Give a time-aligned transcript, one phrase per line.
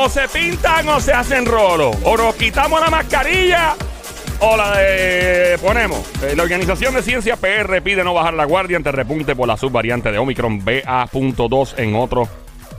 [0.00, 1.90] O se pintan o se hacen rolo.
[2.04, 3.74] O nos quitamos la mascarilla
[4.38, 5.98] o la de ponemos.
[6.22, 9.56] Eh, la Organización de Ciencia PR pide no bajar la guardia ante repunte por la
[9.56, 12.28] subvariante de Omicron BA.2 en otros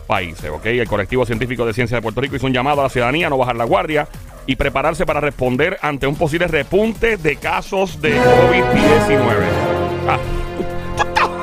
[0.08, 0.50] países.
[0.50, 0.66] ¿ok?
[0.68, 3.30] El colectivo científico de ciencia de Puerto Rico hizo un llamado a la ciudadanía a
[3.30, 4.08] no bajar la guardia
[4.46, 9.20] y prepararse para responder ante un posible repunte de casos de COVID-19.
[10.08, 10.20] Ah,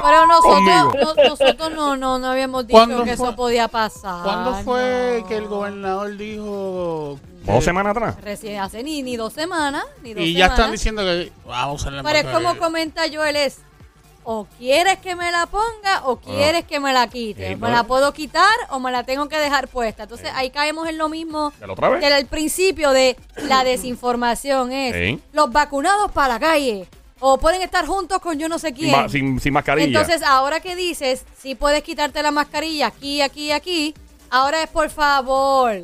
[0.06, 4.22] Pero nosotros, no- nosotros no, no, no habíamos dicho ¿Cuándo que fue- eso podía pasar.
[4.24, 5.28] ¿Cuándo fue no.
[5.28, 7.18] que el gobernador dijo...
[7.44, 8.16] que- ¿Dos semanas atrás?
[8.22, 11.72] Recién hace ni, ni dos semanas, ni dos Y ya están diciendo que vamos a
[11.74, 13.58] usar la Pero es como comenta Joel, es
[14.28, 17.54] o quieres que me la ponga o quieres que me la quite.
[17.54, 20.02] Me la puedo quitar o me la tengo que dejar puesta.
[20.02, 22.00] Entonces ahí caemos en lo mismo ¿De la otra vez?
[22.00, 23.62] del principio de la
[24.00, 24.72] desinformación.
[24.72, 26.88] Es los vacunados para la calle
[27.20, 28.92] o pueden estar juntos con yo no sé quién.
[28.92, 29.86] ma- sin- sin mascarilla.
[29.86, 33.94] Entonces, ahora que dices, si puedes quitarte la mascarilla aquí, aquí, aquí,
[34.30, 35.80] ahora es por favor,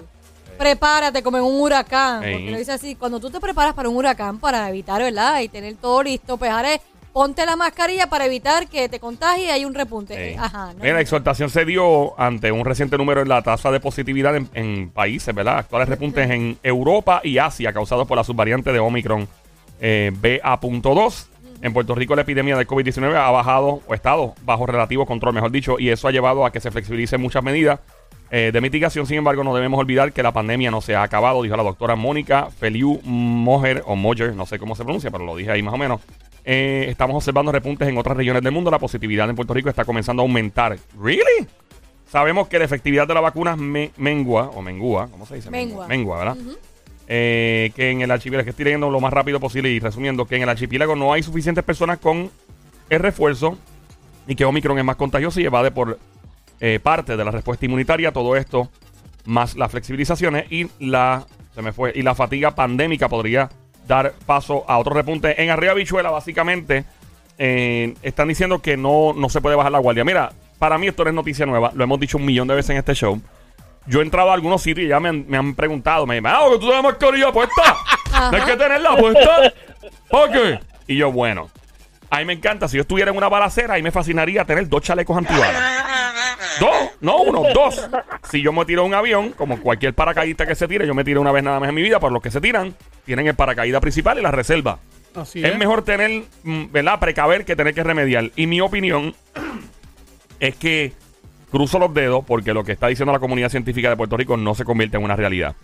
[0.59, 2.23] prepárate como en un huracán.
[2.23, 2.35] Ey.
[2.35, 5.41] Porque lo dice así, cuando tú te preparas para un huracán, para evitar, ¿verdad?
[5.41, 6.81] Y tener todo listo, pues ahora es
[7.13, 10.33] ponte la mascarilla para evitar que te contagie y hay un repunte.
[10.33, 10.73] Eh, Ajá.
[10.73, 10.81] ¿no?
[10.83, 14.49] Mira, la exhortación se dio ante un reciente número en la tasa de positividad en,
[14.55, 15.59] en países, ¿verdad?
[15.59, 19.29] Actuales repuntes en Europa y Asia causados por la subvariante de Omicron
[19.83, 21.27] eh, BA.2.
[21.61, 25.51] En Puerto Rico la epidemia de COVID-19 ha bajado o estado bajo relativo control, mejor
[25.51, 27.79] dicho, y eso ha llevado a que se flexibilicen muchas medidas
[28.31, 29.07] eh, de mitigación.
[29.07, 31.95] Sin embargo, no debemos olvidar que la pandemia no se ha acabado, dijo la doctora
[31.97, 35.75] Mónica Feliu Mojer, o Mojer, no sé cómo se pronuncia, pero lo dije ahí más
[35.75, 36.01] o menos.
[36.45, 38.69] Eh, estamos observando repuntes en otras regiones del mundo.
[38.71, 40.77] La positividad en Puerto Rico está comenzando a aumentar.
[41.01, 41.47] ¿Really?
[42.11, 45.51] Sabemos que la efectividad de la vacuna me- mengua, o mengua, ¿cómo se dice?
[45.51, 45.87] Mengua.
[45.87, 46.37] Mengua, ¿verdad?
[47.09, 50.37] Eh, que en el archipiélago, que estoy leyendo lo más rápido posible y resumiendo, que
[50.37, 52.31] en el archipiélago no hay suficientes personas con
[52.89, 53.59] el refuerzo
[54.27, 55.99] y que Omicron es más contagioso y evade por
[56.61, 58.13] eh, parte de la respuesta inmunitaria.
[58.13, 58.71] Todo esto,
[59.25, 63.51] más las flexibilizaciones y la, se me fue, y la fatiga pandémica podría
[63.87, 65.43] dar paso a otro repunte.
[65.43, 66.85] En Arriba Bichuela, básicamente,
[67.39, 70.05] eh, están diciendo que no, no se puede bajar la guardia.
[70.05, 72.71] Mira, para mí esto no es noticia nueva, lo hemos dicho un millón de veces
[72.71, 73.21] en este show.
[73.87, 76.31] Yo he entrado a algunos sitios y ya me han, me han preguntado, me dicen,
[76.33, 77.63] ah, que tú tienes mascarilla puesta.
[78.13, 78.31] Ajá.
[78.33, 79.53] Hay que tenerla puesta.
[80.09, 80.61] ¿Por qué?
[80.87, 81.51] Y yo, bueno,
[82.11, 84.83] a mí me encanta, si yo estuviera en una balacera, ahí me fascinaría tener dos
[84.83, 85.63] chalecos antibalas.
[86.61, 87.89] Dos, no uno, dos.
[88.31, 91.05] Si yo me tiro a un avión, como cualquier paracaidista que se tire, yo me
[91.05, 92.75] tiro una vez nada más en mi vida, por los que se tiran,
[93.07, 94.79] tienen el paracaídas principal y la reserva.
[95.15, 96.99] Así Es mejor tener, mm, ¿verdad?
[97.01, 98.31] Precaver que tener que remediar.
[98.37, 99.15] Y mi opinión
[100.41, 100.93] es que
[101.53, 104.55] cruzo los dedos porque lo que está diciendo la comunidad científica de Puerto Rico no
[104.57, 105.55] se convierte en una realidad.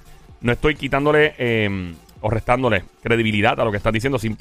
[0.41, 4.19] No estoy quitándole eh, o restándole credibilidad a lo que están diciendo.
[4.21, 4.39] sin-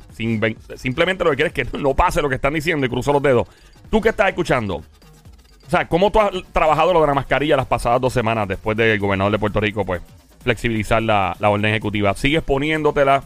[0.76, 3.24] simplemente lo que quiero es que no pase lo que están diciendo y cruzo los
[3.24, 3.48] dedos.
[3.90, 7.66] Tú que estás escuchando, o sea, ¿cómo tú has trabajado lo de la mascarilla las
[7.66, 10.02] pasadas dos semanas después del gobernador de Puerto Rico, pues,
[10.44, 12.14] flexibilizar la, la orden ejecutiva?
[12.14, 13.24] ¿Sigues poniéndotela?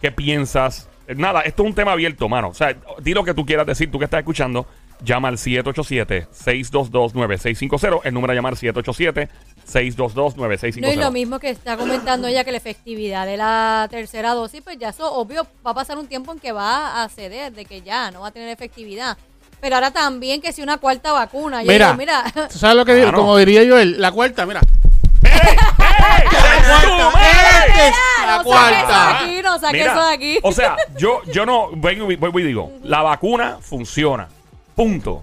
[0.00, 0.88] ¿Qué piensas?
[1.16, 2.48] Nada, esto es un tema abierto, mano.
[2.48, 4.66] O sea, di lo que tú quieras decir, tú que estás escuchando.
[5.04, 8.00] Llama al 787-622-9650.
[8.04, 10.80] El número a llamar 787-622-9650.
[10.80, 14.62] No es lo mismo que está comentando ella que la efectividad de la tercera dosis,
[14.62, 17.64] pues ya eso obvio va a pasar un tiempo en que va a ceder, de
[17.64, 19.16] que ya no va a tener efectividad.
[19.60, 22.84] Pero ahora también que si una cuarta vacuna, yo Mira, digo, mira, ¿tú ¿sabes lo
[22.84, 23.12] que digo?
[23.12, 24.60] Como diría yo, él, la cuarta, mira.
[25.22, 25.30] ¡Ey!
[27.70, 27.92] ¡Ey!
[28.26, 29.18] La no saque eso de cuarta.
[29.18, 30.38] aquí, no saque Mira, eso de aquí.
[30.42, 34.28] O sea, yo, yo no vengo y y digo, la vacuna funciona.
[34.74, 35.22] Punto.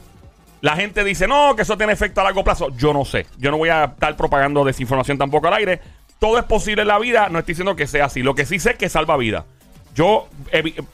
[0.61, 2.69] La gente dice, no, que eso tiene efecto a largo plazo.
[2.75, 3.25] Yo no sé.
[3.37, 5.79] Yo no voy a estar propagando desinformación tampoco al aire.
[6.19, 7.29] Todo es posible en la vida.
[7.29, 8.21] No estoy diciendo que sea así.
[8.21, 9.45] Lo que sí sé es que salva vida.
[9.95, 10.27] Yo,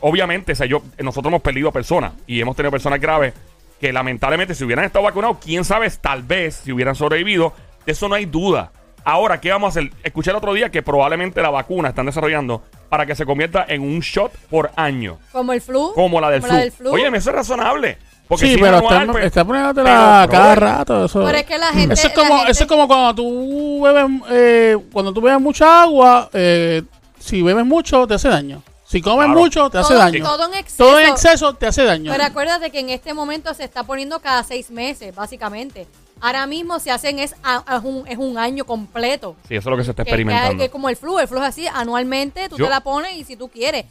[0.01, 3.33] obviamente, o sea, yo, nosotros hemos perdido personas y hemos tenido personas graves
[3.79, 7.53] que lamentablemente si hubieran estado vacunados, quién sabe, tal vez si hubieran sobrevivido.
[7.85, 8.71] De eso no hay duda.
[9.03, 9.91] Ahora, ¿qué vamos a hacer?
[10.03, 13.81] Escuché el otro día que probablemente la vacuna están desarrollando para que se convierta en
[13.81, 15.91] un shot por año, Como el flu.
[15.93, 16.57] como la del, como flu.
[16.57, 16.91] la del flu.
[16.91, 17.97] Oye, eso es razonable.
[18.27, 21.05] Porque Sí, si pero anual, está, pues- está poniéndotela cada rato.
[21.05, 23.15] Eso, Pero es que la gente- eso, es la como, gente- eso es como cuando
[23.15, 26.81] tú bebes, eh, cuando tú bebes mucha agua, eh,
[27.19, 28.61] si bebes mucho te hace daño.
[28.87, 29.39] Si comes Claro.
[29.39, 30.23] mucho te hace daño.
[30.23, 30.83] todo en exceso.
[30.85, 32.11] Todo en exceso te hace daño.
[32.11, 35.87] Pero acuérdate que en este momento se está poniendo cada seis meses, básicamente.
[36.21, 39.35] Ahora mismo se hacen es, a- un, es un año completo.
[39.49, 40.63] Sí, eso es lo que se está Que, que, experimentando.
[40.63, 43.23] que como el flu, el flu es así, anualmente tú Yo- te la pones y
[43.25, 43.85] si tú quieres.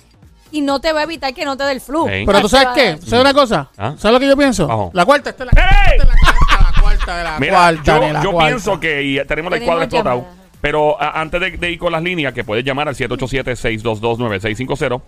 [0.54, 2.06] Y no te va a evitar que no te dé el flu.
[2.08, 2.22] Sí.
[2.24, 3.68] Pero tú sabes qué, ¿sabes una cosa?
[3.76, 3.94] ¿Ah?
[3.98, 4.90] ¿Sabes lo que yo pienso?
[4.94, 5.98] La cuarta, esta es la, ¡Ey!
[5.98, 8.48] esta es la cuarta, la cuarta de la Mira, cuarta, yo, de la yo cuarta.
[8.50, 10.26] pienso que y tenemos Tenemos cuadro explotado.
[10.60, 15.02] Pero a- antes de, de ir con las líneas, que puedes llamar al 787-622-9650,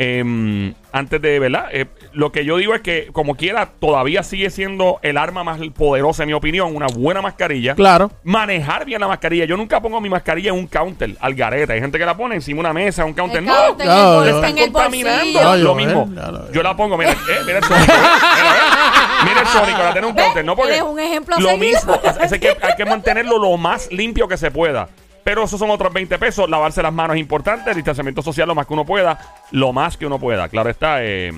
[0.00, 1.66] Em, antes de, ¿verdad?
[1.72, 5.58] Eh, lo que yo digo es que, como quiera, todavía sigue siendo el arma más
[5.76, 7.74] poderosa, en mi opinión, una buena mascarilla.
[7.74, 8.10] Claro.
[8.22, 9.44] Manejar bien la mascarilla.
[9.44, 11.72] Yo nunca pongo mi mascarilla en un counter, al gareta.
[11.72, 13.38] Hay gente que la pone encima de una mesa, un counter.
[13.40, 15.42] El no, counter, en el le bol- están contaminando.
[15.42, 16.02] No, lo yo, mismo.
[16.02, 17.92] eh, no, no, Yo la pongo, mira, eh, mira el sónico.
[17.92, 19.24] eh, mira, eh.
[19.24, 20.44] Mira el sónico, la tiene un counter.
[20.44, 22.00] No porque Eres un ejemplo Lo mismo.
[22.22, 24.88] Es, es que hay que mantenerlo lo más limpio que se pueda.
[25.28, 26.48] Pero esos son otros 20 pesos.
[26.48, 27.68] Lavarse las manos es importante.
[27.68, 29.18] El distanciamiento social lo más que uno pueda.
[29.50, 30.48] Lo más que uno pueda.
[30.48, 31.04] Claro está.
[31.04, 31.30] eh,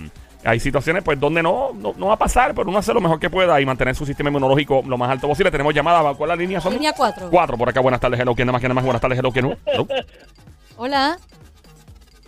[0.45, 3.19] hay situaciones pues donde no, no, no va a pasar, pero uno hace lo mejor
[3.19, 5.51] que pueda y mantener su sistema inmunológico lo más alto posible.
[5.51, 6.17] Tenemos llamadas.
[6.17, 6.61] ¿Cuál es la línea?
[6.61, 6.73] Son?
[6.73, 7.31] Línea cuatro.
[7.33, 7.59] Cuatro.
[7.59, 7.81] Por acá.
[7.81, 8.21] Buenas tardes.
[8.21, 8.33] Hello.
[8.37, 8.61] ¿Quién más?
[8.61, 8.85] ¿Quién más?
[8.85, 9.19] Buenas tardes.
[9.19, 9.33] Hello.
[9.33, 9.57] ¿Quién no?
[9.67, 9.89] Hello.
[10.77, 11.19] Hola.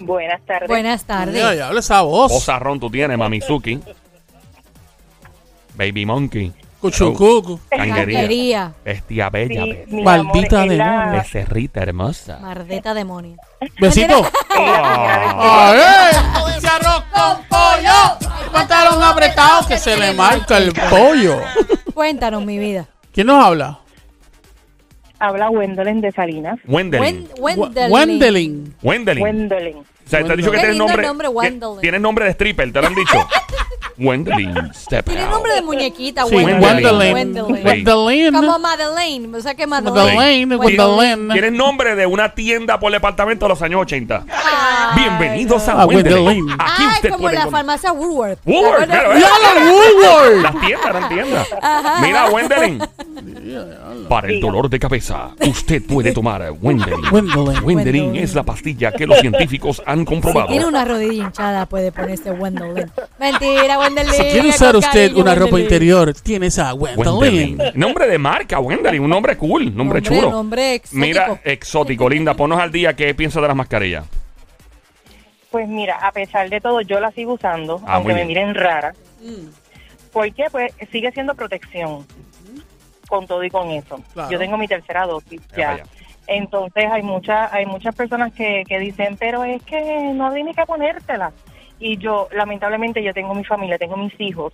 [0.01, 0.69] Buenas tardes.
[0.69, 1.37] Buenas tardes.
[1.37, 2.33] Ya, ya habla esa voz.
[2.33, 3.79] Ozarrón tú tienes, Mamizuki.
[5.77, 6.53] Baby Monkey.
[6.83, 7.61] Cuchucucu.
[7.71, 8.73] Canguería.
[8.85, 9.65] Bestia bella.
[9.65, 11.13] Sí, mi Maldita amor, es la- demonio.
[11.23, 12.39] Becerrita hermosa.
[12.41, 13.37] Mardeta demonio.
[13.81, 14.27] Besito.
[14.57, 16.57] ¡A ver!
[16.59, 18.51] ¡Ese arroz con pollo!
[18.53, 21.39] Pantalón apretado que se le marca el pollo.
[21.95, 22.87] Cuéntanos, mi vida.
[23.13, 23.79] ¿Quién nos habla?
[25.21, 26.59] Habla Wendelin de Salinas.
[26.67, 27.29] Wendelin.
[27.39, 27.93] Wen- Wendelin.
[27.93, 28.75] Wendelin.
[28.83, 29.23] Wendelin.
[29.23, 29.77] Wendelin.
[29.79, 31.07] O sea, te han dicho que Qué tienes lindo nombre.
[31.07, 31.81] nombre, Wendelin.
[31.81, 33.17] Tienes nombre de stripper, te lo han dicho.
[33.99, 36.63] Wendelin, step Tiene nombre de muñequita, Sí, Wendelin.
[36.63, 37.15] Wendelin.
[37.15, 37.65] Wendelin.
[37.67, 38.35] Wendelin.
[38.35, 39.37] Como Madeleine.
[39.37, 40.15] O sea que Madeleine.
[40.17, 41.29] Madeleine, Wendelin.
[41.33, 44.25] Tienes nombre de una tienda por departamento de los años 80.
[44.29, 45.73] Ay, Bienvenidos no.
[45.73, 46.51] a Ah, Wendelin.
[46.53, 48.41] Aquí Ay, usted como puede la encontrar- farmacia Woolworth.
[48.41, 48.89] ¿Te Woolworth.
[48.89, 50.43] ¡Ya la Woolworth!
[50.43, 51.49] Las tiendas, eran tiendas.
[52.01, 52.83] Mira, Wendelin.
[54.09, 57.01] Para el dolor de cabeza, usted puede tomar Wendelin.
[57.11, 57.63] Wendelin.
[57.65, 60.49] Wendelin es la pastilla que los científicos han Si comprobado.
[60.49, 62.91] tiene una rodilla hinchada, puede ponerse Wendelin.
[63.19, 64.13] Mentira, Wendelin.
[64.13, 67.59] Si quiere usar usted cariño, una ropa interior, tiene esa Wendelin.
[67.75, 69.03] Nombre de marca, Wendelin.
[69.03, 70.31] Un nombre cool, nombre, Nombre- chulo.
[70.31, 71.01] nombre exótico.
[71.07, 72.35] Mira, exótico, linda.
[72.35, 74.05] Ponos al día qué piensas de las mascarillas.
[75.51, 78.95] Pues mira, a pesar de todo, yo la sigo usando, Ah, aunque me miren rara.
[80.13, 80.45] ¿Por qué?
[80.51, 82.07] Pues sigue siendo protección.
[83.09, 84.01] Con todo y con eso.
[84.15, 84.31] Claro.
[84.31, 85.83] Yo tengo mi tercera dosis Ya.
[86.27, 90.55] Entonces hay muchas hay muchas personas que, que dicen, pero es que no hay ni
[90.55, 91.33] que ponértela.
[91.85, 94.53] Y yo, lamentablemente, yo tengo mi familia, tengo mis hijos.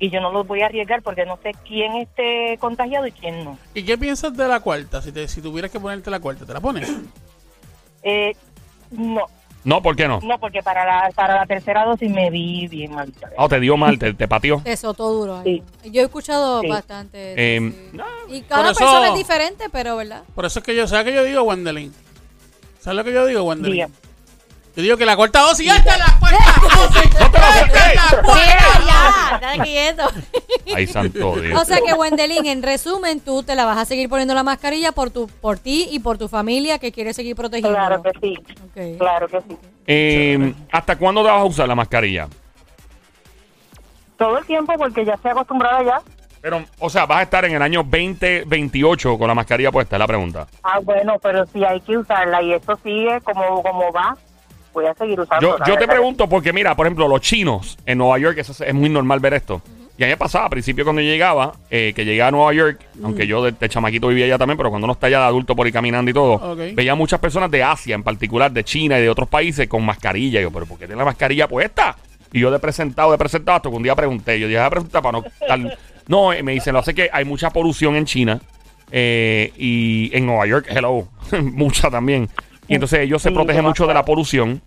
[0.00, 3.44] Y yo no los voy a arriesgar porque no sé quién esté contagiado y quién
[3.44, 3.56] no.
[3.74, 5.00] ¿Y qué piensas de la cuarta?
[5.00, 6.90] Si, te, si tuvieras que ponerte la cuarta, ¿te la pones?
[8.08, 8.34] Eh,
[8.92, 9.22] no,
[9.64, 10.20] No, ¿por qué no?
[10.22, 13.30] no, porque para la, para la tercera dosis me vi bien malita.
[13.36, 14.60] Ah, te dio mal, te, te pateó.
[14.62, 15.60] Te sotó duro ahí.
[15.84, 16.68] Yo he escuchado Sí.
[16.68, 17.32] bastante.
[17.32, 17.96] eso, Eh, sí.
[17.96, 20.22] no, Y cada eso- persona es diferente, pero ¿verdad?
[20.36, 21.92] Por eso es que yo, ¿sabes qué yo digo, Wendelin?
[22.78, 23.72] ¿Sabes lo que yo digo, Wendelin?
[23.74, 23.88] Diga.
[24.76, 27.14] Yo digo que la cuarta dosis, ¡ya está la cuarta dosis!
[27.20, 27.94] ¡No te lo ¡Ya está acepté!
[27.94, 30.02] la cuarta Mira, ya, está quieto.
[30.74, 31.62] Ay, santo Dios.
[31.62, 34.92] O sea que, Wendelin, en resumen, tú te la vas a seguir poniendo la mascarilla
[34.92, 37.74] por tu, por ti y por tu familia que quiere seguir protegiendo.
[37.74, 39.56] Claro que sí, claro que sí.
[39.86, 42.28] Eh, ¿Hasta cuándo te vas a usar la mascarilla?
[44.18, 46.02] Todo el tiempo porque ya estoy acostumbrada ya.
[46.42, 50.00] Pero, o sea, vas a estar en el año 2028 con la mascarilla puesta, es
[50.00, 50.46] la pregunta.
[50.62, 54.16] Ah, bueno, pero si hay que usarla y esto sigue como, como va,
[54.76, 55.58] voy a seguir usando.
[55.58, 58.60] Yo, yo te pregunto porque, mira, por ejemplo, los chinos en Nueva York, eso es-
[58.60, 59.60] es muy normal ver esto.
[59.98, 62.52] Y a mí me pasaba al principio cuando yo llegaba, eh, que llegué a Nueva
[62.52, 65.24] York, aunque yo de, de chamaquito vivía allá también, pero cuando uno está allá de
[65.24, 66.74] adulto por ir caminando y todo, Ok.
[66.74, 70.40] veía muchas personas de Asia, en particular de China y de otros países, con mascarilla.
[70.40, 71.96] Y yo, ¿pero por qué tiene la mascarilla puesta?
[72.30, 74.38] Y yo de presentado, de presentado, hasta que un día pregunté.
[74.38, 75.78] Yo dije, a preguntar para no estar-
[76.08, 78.38] No, eh, me dicen, lo hace que hay mucha polución en China
[78.92, 81.08] eh, y en Nueva York, hello,
[81.42, 82.28] mucha también.
[82.68, 84.60] Y entonces ellos se protegen mucho de la polución.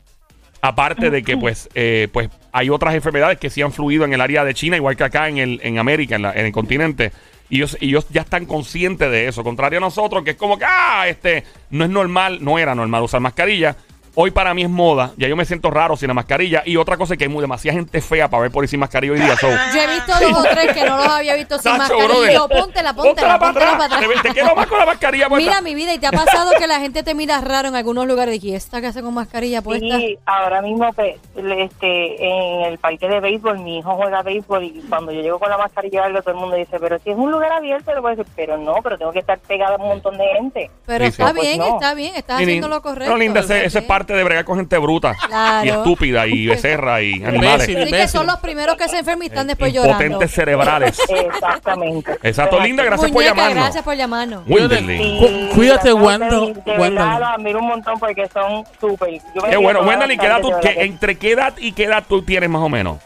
[0.62, 4.20] Aparte de que, pues, eh, pues hay otras enfermedades que sí han fluido en el
[4.22, 7.12] área de China, igual que acá en el, en América, en, la- en el continente.
[7.50, 9.44] Y ellos, y ellos ya están conscientes de eso.
[9.44, 13.04] Contrario a nosotros, que es como que, ah, este, no es normal, no era normal
[13.04, 13.76] usar mascarilla.
[14.22, 15.12] Hoy para mí es moda.
[15.16, 16.62] Ya yo me siento raro sin la mascarilla.
[16.66, 18.82] Y otra cosa es que hay mu- demasiada gente fea para ver por ahí sin
[18.82, 19.38] mascarilla hoy día.
[19.38, 22.34] So, Yo he visto dos o tres que no los había visto sin mascarilla.
[22.34, 24.00] yo, póntela, póntela, póntela para atrás.
[24.02, 25.50] Te, te quiero más con la mascarilla puesta.
[25.50, 28.06] Mira mi vida, ¿y te ha pasado que la gente te mira raro en algunos
[28.08, 28.44] lugares?
[28.44, 29.96] ¿Y esta que hace con mascarilla puesta?
[29.98, 34.82] Sí, ahora mismo pues, este, en el parque de béisbol, mi hijo juega béisbol y
[34.90, 37.32] cuando yo llego con la mascarilla, algo, todo el mundo dice, pero si es un
[37.32, 39.88] lugar abierto, le voy a decir, pero no, pero tengo que estar pegada a un
[39.88, 40.72] montón de gente.
[40.86, 41.22] Pero Sí, sí.
[41.22, 41.66] está Pues bien, no.
[41.76, 43.12] está bien, estás haciendo lo correcto.
[43.14, 43.88] No, linda, ese, ese es bien.
[44.10, 45.16] Parte de bregar con gente bruta.
[45.28, 45.66] Claro.
[45.66, 47.66] Y estúpida y becerra y animales.
[47.68, 50.04] Sí, que son los primeros que se enferman y están después llorando.
[50.04, 51.00] Impotentes cerebrales.
[51.10, 52.18] Exactamente.
[52.24, 53.64] Exacto, linda, gracias por Muñeca, llamarnos.
[53.64, 54.44] gracias por llamarnos.
[54.48, 56.94] Sí, Cu- cuídate, Wendell, De Wendell.
[56.96, 59.22] verdad, los admiro un montón porque son súper.
[59.50, 59.82] Qué bueno.
[59.82, 62.62] río Wendelin, ¿qué edad tú, verdad ¿entre qué edad y qué edad tú tienes más
[62.62, 62.98] o menos?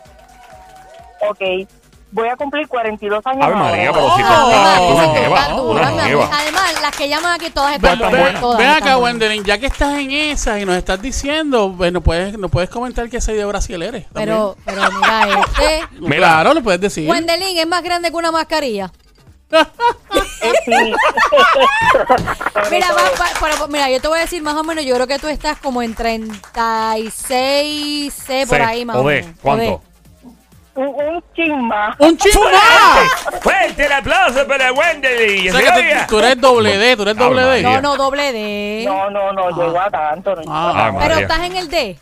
[1.37, 1.69] que- Ok,
[2.13, 3.55] voy a cumplir 42 años Ave.
[3.55, 5.41] María, pero si tú estás una jeva.
[6.05, 6.29] jeva.
[6.31, 8.41] Además, las que llaman aquí todas están Todas ven- están buenas.
[8.41, 8.97] todas ven están acá.
[8.97, 13.09] Wendelin, ya que estás en esa y nos estás diciendo, bueno, puedes, nos puedes comentar
[13.09, 14.05] que soy de Brasil eres.
[14.13, 15.83] Pero, pero mira, este.
[15.99, 16.17] Mira.
[16.17, 17.09] Claro, lo puedes decir.
[17.09, 18.91] Wendelin es más grande que una mascarilla.
[20.65, 20.71] Sí.
[22.71, 25.27] Mira, va- mira, yo te voy a decir más o menos, yo creo que tú
[25.27, 29.31] estás como en 36 C por C, ahí más o menos.
[29.41, 29.81] ¿cuánto?
[30.75, 31.95] Un, un chin más.
[31.99, 33.09] ¡Un chingo más!
[33.41, 35.49] ¡Fuerte el aplauso para Wendy!
[35.49, 37.61] O sea que tú, tú eres doble D, tú eres doble D.
[37.63, 38.83] No, no, doble D.
[38.85, 40.35] No, no, no, llegó a tanto.
[40.35, 41.19] No, Ah, Pero María.
[41.21, 41.97] estás en el D.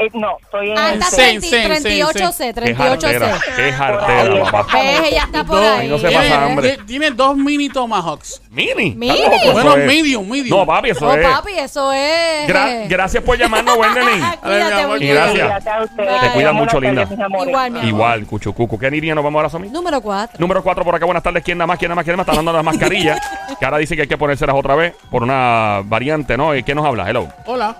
[0.00, 2.32] Eh, no, estoy en Ah, el estás Sí, 30 sí, sí, 38 sí.
[2.38, 3.38] C, ¡Qué 38 jartera!
[3.40, 3.50] C.
[3.56, 4.78] ¡Qué jartera, papá!
[4.80, 5.88] Ves, ella está por Dos- ahí.
[5.88, 6.78] no se pasa hambre.
[6.86, 8.42] tiene- dos mini tomahawks.
[8.50, 8.94] ¡Mini!
[8.94, 9.18] Mini.
[9.52, 10.56] Bueno, es- medium, medium.
[10.56, 11.26] No, papi, eso No, es...
[11.26, 12.48] papi, eso es.
[12.48, 13.76] Gra- gracias por llamarnos.
[13.82, 13.90] Ay,
[14.44, 15.04] mi Cuídate.
[15.04, 15.64] Y gracias.
[15.96, 17.02] Te cuidas mucho, linda.
[17.02, 17.84] Igual, mi amor.
[17.88, 18.78] Igual, Cuchucucu.
[18.78, 19.68] ¿Qué línea nos vamos ahora, Somi?
[19.68, 20.38] Número 4.
[20.38, 21.42] Número 4 por acá, buenas tardes.
[21.42, 21.76] ¿Quién nada más?
[21.76, 22.04] ¿Quién nada más?
[22.04, 22.28] ¿Quién nada más?
[22.28, 23.18] Está dando las mascarillas.
[23.58, 26.54] que ahora dice que hay que ponérselas otra vez por una variante, ¿no?
[26.54, 27.10] ¿Y ¿Qué nos habla?
[27.10, 27.26] Hello.
[27.46, 27.76] Hola.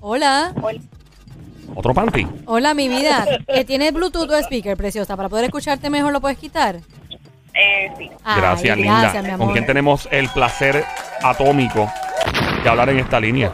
[0.00, 0.52] Hola.
[1.74, 2.26] ¿Otro panty?
[2.46, 3.26] Hola, mi vida.
[3.66, 5.16] ¿Tienes Bluetooth o speaker, preciosa?
[5.16, 6.76] Para poder escucharte mejor, ¿lo puedes quitar?
[7.54, 8.10] Eh, sí.
[8.24, 9.00] Ay, Gracias, linda.
[9.00, 9.46] Gracias, mi amor.
[9.46, 10.84] ¿Con quién tenemos el placer
[11.22, 11.90] atómico
[12.62, 13.52] de hablar en esta línea?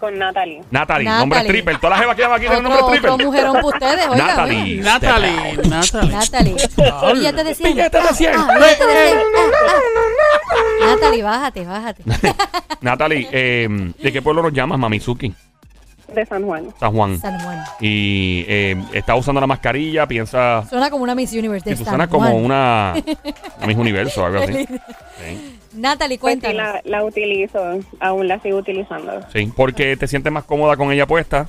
[0.00, 0.60] Con Natalie.
[0.72, 1.20] Natalie, Natalie.
[1.20, 1.76] nombre stripper.
[1.78, 3.10] Todas las jevas que llaman aquí tienen nombre stripper.
[3.10, 4.26] otro mujerón para ustedes, oiga.
[4.26, 4.76] Natalie.
[4.82, 5.56] Natalie.
[5.68, 6.12] Natalie.
[6.12, 6.56] Natalie.
[7.14, 7.74] Y ya te decían.
[7.74, 8.32] Billete de cien.
[8.36, 9.18] Ah, ya te decían.
[9.36, 10.86] Ah, ah.
[10.86, 12.02] Natalie, bájate, bájate.
[12.80, 15.32] Natalie, eh, ¿de qué pueblo nos llamas, Mamizuki?
[16.14, 16.66] De San Juan.
[16.78, 17.18] San Juan.
[17.18, 17.58] San Juan.
[17.80, 20.64] Y eh, está usando la mascarilla, piensa...
[20.68, 22.44] Suena como una Miss Universe de San suena como Juan.
[22.44, 22.94] una...
[23.58, 24.66] una Miss Universo algo así.
[24.66, 25.58] Sí.
[25.74, 26.56] Natalie, Pues sí, cuéntanos.
[26.84, 27.58] la, la utilizo,
[28.00, 29.20] aún la sigo utilizando.
[29.32, 31.48] Sí, porque te sientes más cómoda con ella puesta.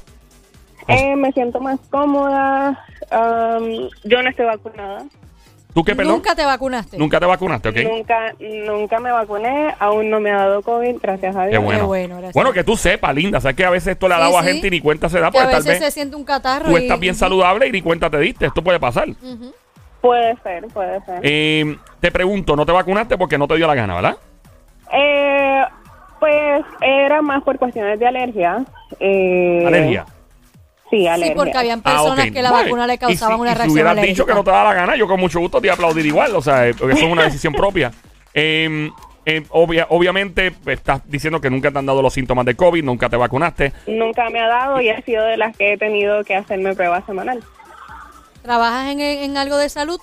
[0.87, 2.69] Eh, me siento más cómoda.
[3.11, 5.05] um, yo no estoy vacunada.
[5.73, 6.13] ¿Tú qué, perdón?
[6.15, 6.97] Nunca te vacunaste.
[6.97, 7.75] Nunca te vacunaste, ¿ok?
[7.83, 11.63] Nunca, nunca me vacuné, aún no me ha dado COVID, gracias a Qué Dios.
[11.63, 11.87] bueno.
[11.87, 12.33] bueno, gracias.
[12.35, 13.41] Bueno, que tú sepas, linda.
[13.41, 14.47] Sabes que a veces esto le ha Sí, dado a sí.
[14.49, 16.23] gente y ni cuenta se da, Que a porque tal veces vez se siente un
[16.25, 16.65] catarro.
[16.69, 18.45] tú y- estás bien saludable y ni cuenta te diste.
[18.45, 19.07] Esto puede pasar.
[20.01, 21.19] Puede ser, puede ser.
[21.23, 24.17] Eh, te pregunto, no te vacunaste porque no te dio la gana, ¿verdad?
[24.93, 25.63] Eh,
[26.19, 28.63] pues era más por cuestiones de alergia.
[28.99, 30.05] Eh, Alergia.
[30.93, 31.33] Sí, alergia.
[31.33, 33.57] Sí, porque habían Ah, personas que la vacuna le y causaban si- una y si
[33.57, 34.13] reacción hubieras alérgica.
[34.13, 36.05] dicho que no te da la gana, yo con mucho gusto te iba a aplaudir
[36.05, 36.35] igual.
[36.35, 37.91] O sea, eh, porque eso es una decisión propia.
[38.33, 38.89] Eh,
[39.25, 43.09] eh, obvia- obviamente, estás diciendo que nunca te han dado los síntomas de COVID, nunca
[43.09, 43.71] te vacunaste.
[43.87, 47.03] Nunca me ha dado y he sido de las que he tenido que hacerme prueba
[47.05, 47.43] semanal.
[48.43, 49.99] ¿Trabajas en, en algo de salud?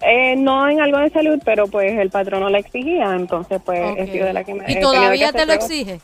[0.00, 4.06] Eh, no en algo de salud, pero pues el patrono la exigía, entonces pues he
[4.12, 5.70] sido la que me ¿Y que todavía te lo pruebas.
[5.70, 6.00] exige?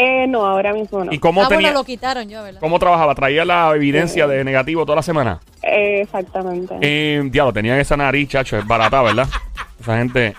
[0.00, 1.12] Eh, no, ahora mismo no.
[1.12, 2.60] ¿Y cómo ah, tenía, bueno, lo quitaron yo, ¿verdad?
[2.60, 3.14] cómo trabajaba?
[3.16, 5.40] ¿Traía la evidencia de negativo toda la semana?
[5.62, 6.76] Eh, exactamente.
[6.80, 9.26] Eh, diablo, tenían esa nariz, chacho, es barata, ¿verdad?
[9.80, 10.34] Esa gente,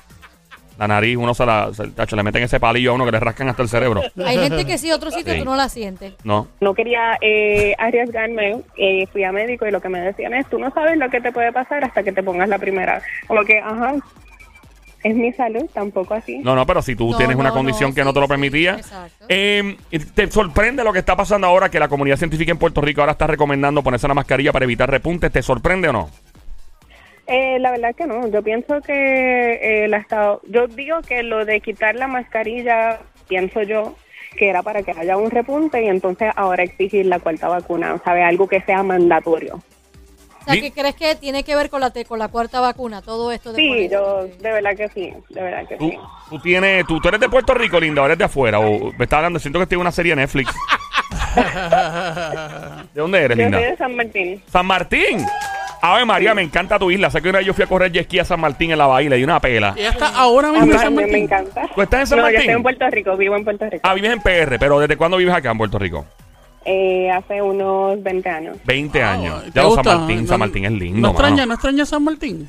[0.78, 3.20] la nariz, uno se la, se- chacho, le meten ese palillo a uno que le
[3.20, 4.01] rascan hasta el cerebro.
[4.25, 5.39] Hay gente que sí, otro sitio Sí.
[5.39, 6.13] tú no la sientes.
[6.24, 6.48] No.
[6.62, 10.58] No quería eh, arriesgarme, eh, fui a médico y lo que me decían es, tú
[10.58, 13.01] no sabes lo que te puede pasar hasta que te pongas la primera.
[13.28, 13.96] Como que, ajá,
[15.03, 16.39] es mi salud, tampoco así.
[16.39, 18.25] No, no, pero si tú No, tienes una condición no, que no sí, te lo
[18.25, 18.74] sí, permitía.
[18.75, 19.25] exacto.
[19.29, 19.77] eh,
[20.13, 23.13] ¿Te sorprende lo que está pasando ahora que la comunidad científica en Puerto Rico ahora
[23.13, 25.32] está recomendando ponerse una mascarilla para evitar repuntes?
[25.32, 26.10] ¿Te sorprende o no?
[27.27, 31.46] Eh, la verdad que no, yo pienso que eh, la estado, yo digo que lo
[31.46, 33.96] de quitar la mascarilla, pienso yo,
[34.36, 38.03] que era para que haya un repunte y entonces ahora exigir la cuarta vacuna, o
[38.03, 39.62] sea, algo que sea mandatorio.
[40.51, 40.62] Sea, Sí.
[40.62, 43.01] ¿qué crees que tiene que ver con la, te- con la cuarta vacuna?
[43.01, 45.98] Todo esto de Sí, yo de verdad que sí, de verdad que Tú, sí.
[46.29, 49.03] tú tienes, tú, tú eres de Puerto Rico, linda, o eres de afuera, o me
[49.06, 50.53] está hablando, siento que estoy en una serie de Netflix.
[52.94, 53.60] ¿De dónde eres, Yo linda?
[53.60, 54.44] soy de San Martín.
[54.51, 55.25] San Martín.
[55.82, 57.10] Ave María, me encanta tu isla.
[57.10, 58.86] Sé que una vez yo fui a correr jet ski a San Martín en la
[58.86, 59.74] bahía y le di una pela.
[59.77, 61.24] Ella está ahora mismo en San también me Martín.
[61.24, 61.70] encanta.
[61.74, 62.39] ¿Tú estás en San no, yo Martín?
[62.41, 63.82] estoy en Puerto Rico, vivo en Puerto Rico.
[63.88, 66.06] Ah, vives en PR, pero ¿desde cuándo vives acá en Puerto Rico?
[66.72, 68.58] Eh, hace unos 20 años.
[68.64, 69.36] 20 años.
[69.40, 69.86] Ah, ¿te Ya lo San?
[69.86, 71.46] Martín, No- San Martín es lindo, ¿No extraña, mano.
[71.48, 72.48] no extraña San Martín?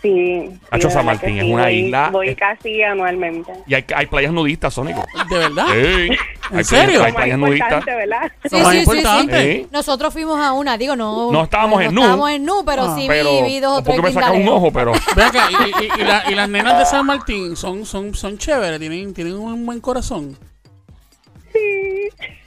[0.00, 0.12] Sí.
[0.12, 3.50] sí, Hacho, de San Martín es sí, una voy- isla- Voy es- casi anualmente.
[3.66, 5.04] Y hay, hay playas nudistas, Sónico.
[5.28, 5.64] ¿De verdad?
[5.72, 6.08] Sí.
[6.52, 7.00] ¿En Hay serio?
[7.00, 7.72] playas- Hay playas nudistas.
[7.72, 8.32] importante, ¿verdad?
[8.44, 9.28] Sí, sí, sí, sí.
[9.62, 9.66] Sí.
[9.72, 11.32] Nosotros fuimos a una, digo, no.
[11.32, 11.94] No estábamos en nu.
[11.94, 12.94] No estábamos en nu, pero Ah.
[12.96, 14.92] sí Pero, vi, vi dos o tres poco me saca un ojo, pero...
[15.16, 15.54] Ve acá, y,
[15.84, 19.34] y- y la- y las nenas de San Martín son, son, son chéveres, tienen, tienen
[19.34, 20.38] un buen corazón.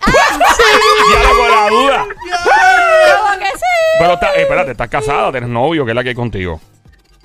[0.05, 2.05] Ya con la duda.
[2.05, 3.63] ¿Cómo que sí?
[3.99, 6.59] Pero está, eh, espérate, estás casada, tienes novio, ¿qué es la que hay contigo?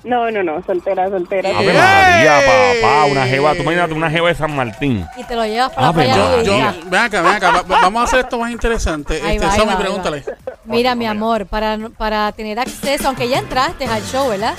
[0.03, 1.49] No, no, no, soltera, soltera.
[1.49, 1.77] Ave ¡Ey!
[1.77, 2.39] María,
[2.81, 5.03] papá, una jeva, tú imagínate una jeva de San Martín.
[5.17, 6.07] Y te lo llevas para la Ave.
[6.45, 6.75] Yo, nudista.
[6.85, 9.19] ven acá, ven acá, va- va- vamos a hacer esto más interesante.
[9.23, 10.23] Ahí Este, va, ahí Somi, va, ahí pregúntale.
[10.65, 14.53] Mira, mi amor, para, para tener acceso, aunque ya entraste al show, ¿verdad?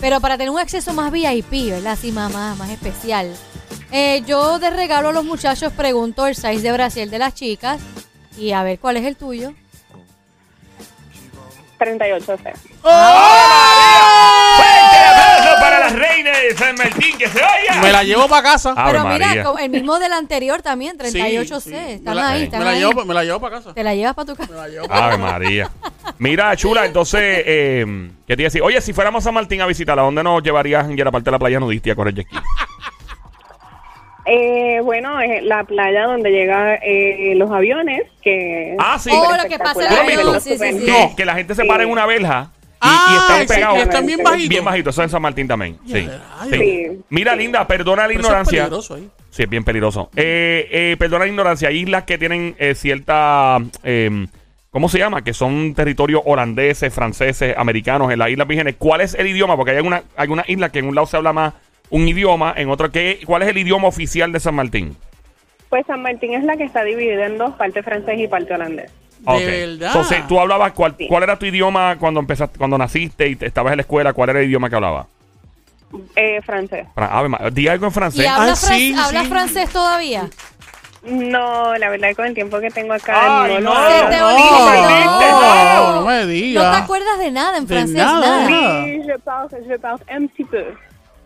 [0.00, 1.94] Pero para tener un acceso más VIP, ¿verdad?
[1.94, 3.34] Así más, más, más especial.
[3.92, 7.80] Eh, yo de regalo a los muchachos pregunto el size de Brasil de las chicas
[8.36, 9.52] y a ver cuál es el tuyo.
[11.78, 12.52] 38 C.
[12.80, 12.96] ¡Fuerte
[15.10, 17.18] aplauso para las reinas de San Martín!
[17.18, 17.80] ¡Que se oiga!
[17.82, 18.72] Me la llevo para casa.
[18.76, 19.44] Ave Pero mira, María.
[19.60, 21.60] el mismo del anterior también, 38C.
[21.60, 21.76] Sí, sí.
[21.76, 22.78] Están me la, ahí, me están la ahí.
[22.78, 23.74] llevo, me la llevo para casa.
[23.74, 24.52] Te la llevas para tu casa.
[24.52, 25.70] Me la llevo Ave María.
[26.18, 27.84] Mira, chula, entonces, eh,
[28.26, 28.62] ¿qué te iba a decir?
[28.62, 31.30] Oye, si fuéramos a San Martín a visitarla, ¿a dónde nos llevarías en parte de
[31.32, 32.38] la playa nudista a correr jet ski?
[34.26, 38.74] Eh, bueno, es la playa donde llegan eh, los aviones, que...
[38.78, 39.10] Ah, sí.
[39.12, 40.40] Oh, lo que pasa en ¿Tú el avión.
[40.40, 40.86] Sí, sí, sí.
[40.86, 43.78] Que, que la gente se para en una verja y, Ah, y están sí, pegados.
[43.78, 44.48] están bien bajitos.
[44.48, 45.78] Bien bajito, eso en San Martín también.
[45.86, 46.08] Sí.
[46.38, 46.58] Ay, Sí.
[46.58, 47.00] Sí.
[47.10, 48.62] Mira, linda, perdona la Pero eso es ignorancia.
[48.64, 49.08] peligroso ahí.
[49.30, 50.10] Sí, es bien peligroso.
[50.16, 51.68] Eh, eh, perdona la ignorancia.
[51.68, 53.58] Hay islas que tienen eh, cierta.
[53.82, 54.26] eh,
[54.70, 55.22] ¿Cómo se llama?
[55.22, 58.74] Que son territorios holandeses, franceses, americanos en las Islas Vírgenes.
[58.76, 59.54] ¿Cuál es el idioma?
[59.56, 61.54] Porque hay alguna, algunas islas que en un lado se habla más
[61.90, 63.20] un idioma, en otro que.
[63.26, 64.96] ¿Cuál es el idioma oficial de San Martín?
[65.68, 68.90] Pues San Martín es la que está dividida en dos, parte francés y parte holandés.
[69.20, 69.40] De Ok.
[69.40, 69.86] verdad.
[69.88, 70.72] Entonces, tú hablabas.
[70.72, 71.06] ¿cuál, Sí.
[71.08, 74.12] ¿Cuál era tu idioma cuando empezaste, cuando naciste y te- estabas en la escuela?
[74.12, 75.06] ¿Cuál era el idioma que hablabas?
[76.16, 76.86] Eh, francés.
[76.96, 78.26] Ma- Di algo en ¿Y francés.
[78.26, 79.26] habla, Ah, fran- sí, habla sí.
[79.28, 80.28] francés todavía?
[81.04, 83.74] No, la verdad con el tiempo que tengo acá Ay, no, no.
[83.74, 84.30] No, olvidó.
[84.30, 86.82] no, no me No te digas.
[86.82, 88.48] acuerdas de nada en De francés, nada.
[88.48, 88.84] nada.
[88.84, 90.64] Sí, je parle, je parle un petit peu.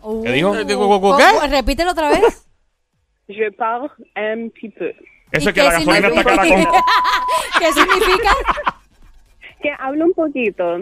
[0.03, 0.53] Uh, ¿Qué dijo?
[0.53, 1.49] ¿De qué, qué, qué?
[1.49, 2.47] Repítelo otra vez.
[3.29, 4.89] Je parle un petit peu.
[5.33, 6.47] Eso ¿Y es que qué la gasolina está cara con.
[6.47, 6.85] significa?
[7.59, 8.31] ¿Qué significa?
[9.61, 10.77] Que hablo un poquito.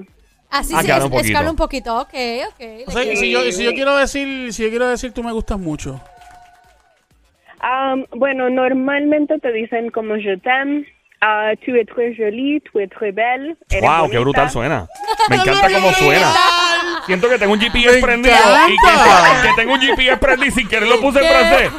[0.51, 1.39] Así Ah, sí, es, un es poquito.
[1.39, 1.97] habla un poquito.
[1.99, 2.15] Ok,
[2.49, 2.61] ok.
[2.89, 5.59] O sea, si yo, si yo quiero decir, si yo quiero decir tú me gustas
[5.59, 5.99] mucho.
[7.63, 10.87] Um, bueno, normalmente te dicen como je t'aime,
[11.21, 13.57] ah, tu es très jolie, tu es très belle.
[13.71, 14.11] eres ¡Wow!
[14.11, 14.21] ¡Qué bonita.
[14.21, 14.87] brutal suena!
[15.31, 16.33] Me encanta cómo suena.
[17.07, 18.35] Siento que tengo un GPS prendido
[18.69, 21.71] y que, que tengo un GPS prendido y sin querer lo puse en francés.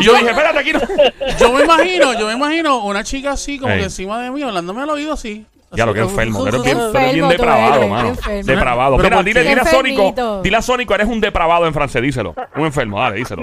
[0.00, 0.80] Y yo dije, espérate, aquí no.
[1.38, 3.78] Yo me imagino, yo me imagino una chica así, como Ey.
[3.80, 5.44] que encima de mí, hablándome al oído así.
[5.72, 8.08] Ya lo que enfermo, eres bien, tú eres bien Enfermo tú depravado, eres, mano.
[8.10, 8.42] enfermo.
[8.44, 8.96] Depravado.
[8.96, 9.48] Pero Mira, ¿por dile, qué?
[9.48, 10.42] dile a Sónico, Enfermito.
[10.42, 12.34] dile a Sónico, eres un depravado en francés, díselo.
[12.56, 13.42] Un enfermo, dale, díselo.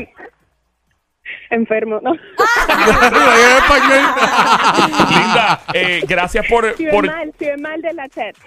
[1.52, 2.12] Enfermo, ¿no?
[5.10, 6.76] Linda, eh, gracias por...
[6.92, 8.38] Por mal, mal de la tête.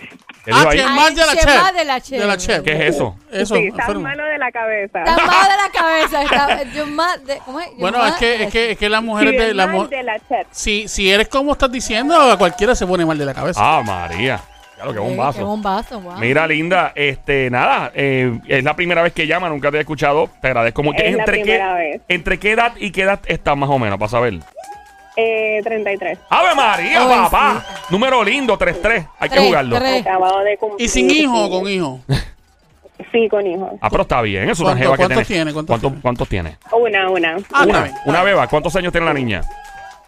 [0.45, 0.77] ¿Qué dijo Ah, ahí?
[0.79, 1.73] que es más de la chef.
[1.75, 2.21] de la chef.
[2.21, 2.63] De la chef.
[2.65, 3.17] ¿Qué es eso?
[3.31, 4.01] Eso, sí, enfermo.
[4.03, 5.01] malo de la cabeza.
[5.01, 6.23] Está mal de la cabeza.
[6.23, 7.69] Está, yo más de, ¿cómo es?
[7.71, 10.03] Yo Bueno, es que, es que, es que las mujeres de la mal mu- de
[10.03, 10.47] la tête.
[10.51, 13.61] si, si eres como estás diciendo, a cualquiera se pone mal de la cabeza.
[13.63, 14.41] Ah, María.
[14.85, 15.47] Lo que Sí, Qué bombazo.
[15.47, 16.19] bombazo, wow.
[16.19, 20.29] Mira, linda, este, nada, eh, es la primera vez que llama, nunca te he escuchado.
[20.41, 21.03] Te agradezco mucho.
[21.03, 22.01] Es la ¿Entre, primera qué, vez.
[22.09, 24.35] ¿Entre qué edad y qué edad estás más o menos, para saber?
[25.17, 26.19] Eh, 33.
[26.31, 27.31] ¡Ave María, Jovencita.
[27.31, 27.67] papá!
[27.91, 29.07] Número lindo, 3-3.
[29.19, 29.77] Hay que Tres, jugarlo.
[29.79, 30.01] tres.
[30.01, 30.87] Acabado de cumplir.
[30.87, 31.51] ¿Y sin hijo o sí.
[31.53, 32.01] con hijo?
[33.11, 33.73] Sí, con hijos.
[33.83, 35.43] Ah, pero está bien, es una ¿Cuánto- jeva que cuántos tiene.
[35.45, 35.53] tiene?
[35.53, 36.03] ¿Cuántos ¿Cuántos, tiene?
[36.03, 36.57] cuántos tiene?
[36.73, 37.37] Una, una.
[37.53, 38.47] Ah, una, una beba.
[38.49, 39.43] ¿Cuántos años tiene la niña?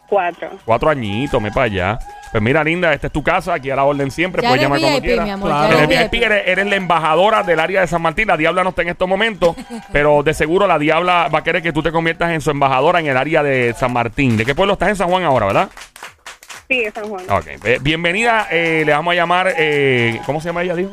[0.08, 0.50] Cuatro.
[0.64, 1.98] Cuatro añitos, me para allá.
[2.34, 4.80] Pues mira, linda, esta es tu casa, aquí a la orden siempre, Ya puedes llamar
[4.80, 5.24] cuando VIP, quieras.
[5.24, 5.50] mi amor.
[5.50, 5.68] Claro.
[5.78, 8.26] ya Eres eres VIP, eres, eres la embajadora del área de San Martín.
[8.26, 9.54] La Diabla no está en estos momentos,
[9.92, 12.98] pero de seguro la Diabla va a querer que tú te conviertas en su embajadora
[12.98, 14.36] en el área de San Martín.
[14.36, 15.68] ¿De qué pueblo estás en San Juan ahora, verdad?
[16.66, 17.24] Sí, de San Juan.
[17.30, 17.46] Ok,
[17.82, 18.48] bienvenida.
[18.50, 20.90] eh, le vamos a llamar, eh, ¿cómo se llama ella, dijo?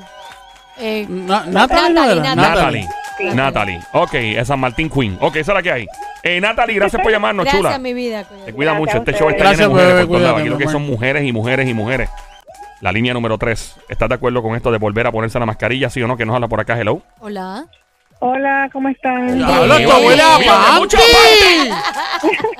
[0.78, 2.36] Eh, Na- Natalie, ¿no Natalie, era?
[2.36, 2.88] Natalie.
[3.18, 3.26] Sí.
[3.36, 3.80] Natalie.
[3.94, 5.18] Ok, es San Martín Queen.
[5.20, 5.88] Ok, esa es la que hay.
[6.24, 7.78] Eh, Natalie, gracias por llamarnos, gracias, chula.
[7.80, 8.24] mi vida.
[8.24, 8.46] cuídate.
[8.46, 8.98] Te cuida Gracias mucho.
[8.98, 10.40] a Este show está lleno de Gracias, mujeres bebé, por todos lados.
[10.40, 10.90] Aquí lo que son amor.
[10.92, 12.10] mujeres y mujeres y mujeres.
[12.80, 13.76] La línea número 3.
[13.90, 16.18] ¿Estás de acuerdo con esto de volver a ponerse la mascarilla, sí o no?
[16.18, 17.02] Que nos habla por acá, hello.
[17.20, 17.66] Hola.
[18.24, 19.30] Hola, ¿cómo están?
[19.34, 20.98] Sí, esto huele a panty.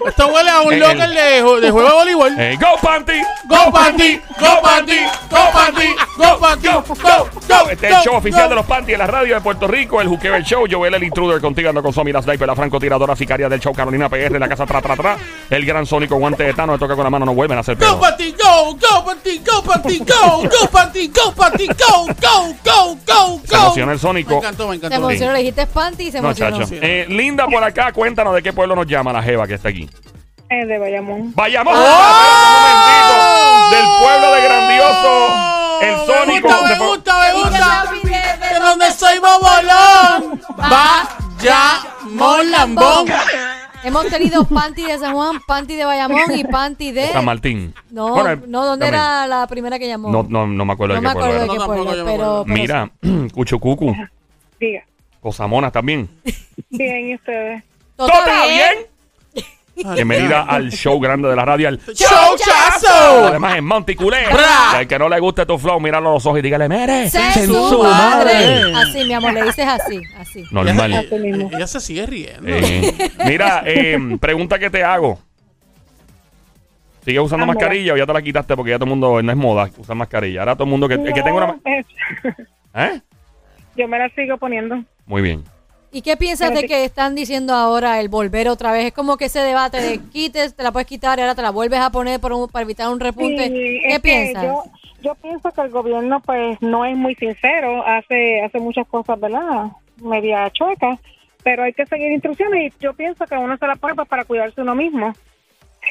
[0.08, 2.40] Esto huele a un El- local de, ju- de juego de voleibol.
[2.40, 3.14] Eh, go Panty.
[3.46, 4.98] Go panty, go panty,
[5.30, 8.50] go panty, go panty, go, go, Este es el go, show oficial go.
[8.50, 10.66] de los Panty en la radio de Puerto Rico, el Juqueo el Show.
[10.72, 14.10] Joel el intruder contigo ando con Somi la Sniper, la francotiradora sicaria del show, Carolina
[14.10, 15.18] PR, la casa tra tra tra.
[15.50, 17.76] El gran sónico guante de Tano, le toca con la mano, no vuelven a hacer
[17.76, 18.00] Go pedo.
[18.00, 23.42] panty, go, go panty, go panty, go, go panty, go panty, go, go, go, go,
[23.46, 23.62] Se go.
[23.64, 24.34] emociona el Me sónico.
[24.38, 25.10] encantó, me Se encantó.
[25.10, 26.60] emocionó, le dijiste panty y se No, emocionó.
[26.60, 26.76] chacho.
[26.82, 29.90] Eh, Linda por acá, cuéntanos de qué pueblo nos llama la Jeva que está aquí.
[30.50, 31.34] Eh, de Bayamón.
[31.36, 31.80] Vayamos ¡Oh!
[31.80, 35.28] un momentito del pueblo de grandioso.
[35.82, 36.48] El Me Sónico.
[36.50, 37.86] gusta, me gusta, me gusta.
[38.04, 40.42] de De donde soy bobolón.
[40.58, 41.60] Vaya,
[42.10, 43.08] mon lambón.
[43.84, 47.08] Hemos tenido panty de San Juan, panty de Bayamón y panty de...
[47.08, 47.74] San Martín.
[47.90, 49.02] No, Bueno, no, ¿dónde también.
[49.02, 50.10] era la primera que llamó?
[50.12, 51.54] No, no, no me acuerdo No de me qué pueblo acuerdo de era.
[51.54, 52.92] qué No, tampoco pueblo, yo me pero, acuerdo.
[53.02, 53.96] pero- Mira, Cuchucucu,
[54.60, 54.84] Diga.
[55.22, 56.10] Cosamonas también.
[56.70, 57.64] Bien, ¿y ustedes?
[57.96, 58.70] ¿Todo ¿Todo está bien?
[59.36, 59.46] bien?
[59.96, 63.28] Bienvenida al show grande de la radio, al ¡Showchazo!
[63.28, 64.26] Además en Monticulé.
[64.32, 64.82] Bra.
[64.82, 67.46] El que no le guste tu flow, míralo a los ojos y dígale, mere, ¡Se
[67.48, 68.74] su madre!
[68.76, 70.44] Así, mi amor, le dices así, así.
[70.52, 70.94] Normal.
[70.94, 71.50] Así mismo.
[71.54, 72.48] Ella se sigue riendo.
[72.48, 75.20] Eh, mira, eh, pregunta que te hago.
[77.06, 77.56] ¿Sigues usando Vamos.
[77.56, 79.96] mascarilla o ya te la quitaste porque ya todo el mundo no es moda usar
[79.96, 80.42] mascarilla?
[80.42, 81.48] Ahora todo el mundo que, el que tenga una...
[81.48, 83.02] ma- ¿Eh?
[83.76, 84.84] Yo me la sigo poniendo.
[85.12, 85.44] Muy bien.
[85.92, 88.86] ¿Y qué piensas Pero de que están diciendo ahora el volver otra vez?
[88.86, 91.50] Es como que ese debate de quites, te la puedes quitar y ahora te la
[91.50, 93.50] vuelves a poner por un- para evitar un repunte.
[93.50, 94.42] Sí, ¿Qué piensas?
[94.42, 94.64] Yo,
[95.02, 99.66] yo pienso que el gobierno pues no es muy sincero, hace hace muchas cosas, ¿verdad?
[100.02, 100.98] Media chueca,
[101.44, 104.62] pero hay que seguir instrucciones y yo pienso que uno se la pone para cuidarse
[104.62, 105.12] uno mismo.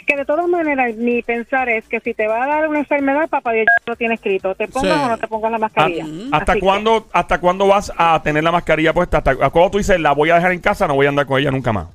[0.06, 3.28] Que de todas maneras, mi pensar es que si te va a dar una enfermedad,
[3.28, 4.54] papá Dios ya lo tiene escrito.
[4.54, 5.04] Te pongas Sí.
[5.04, 6.04] o no te pongas la mascarilla.
[6.04, 9.18] ¿Hasta, hasta Así que- cuándo, ¿Hasta cuándo vas a tener la mascarilla puesta?
[9.18, 11.40] ¿Hasta cuándo tú dices, la voy a dejar en casa, no voy a andar con
[11.40, 11.86] ella nunca más?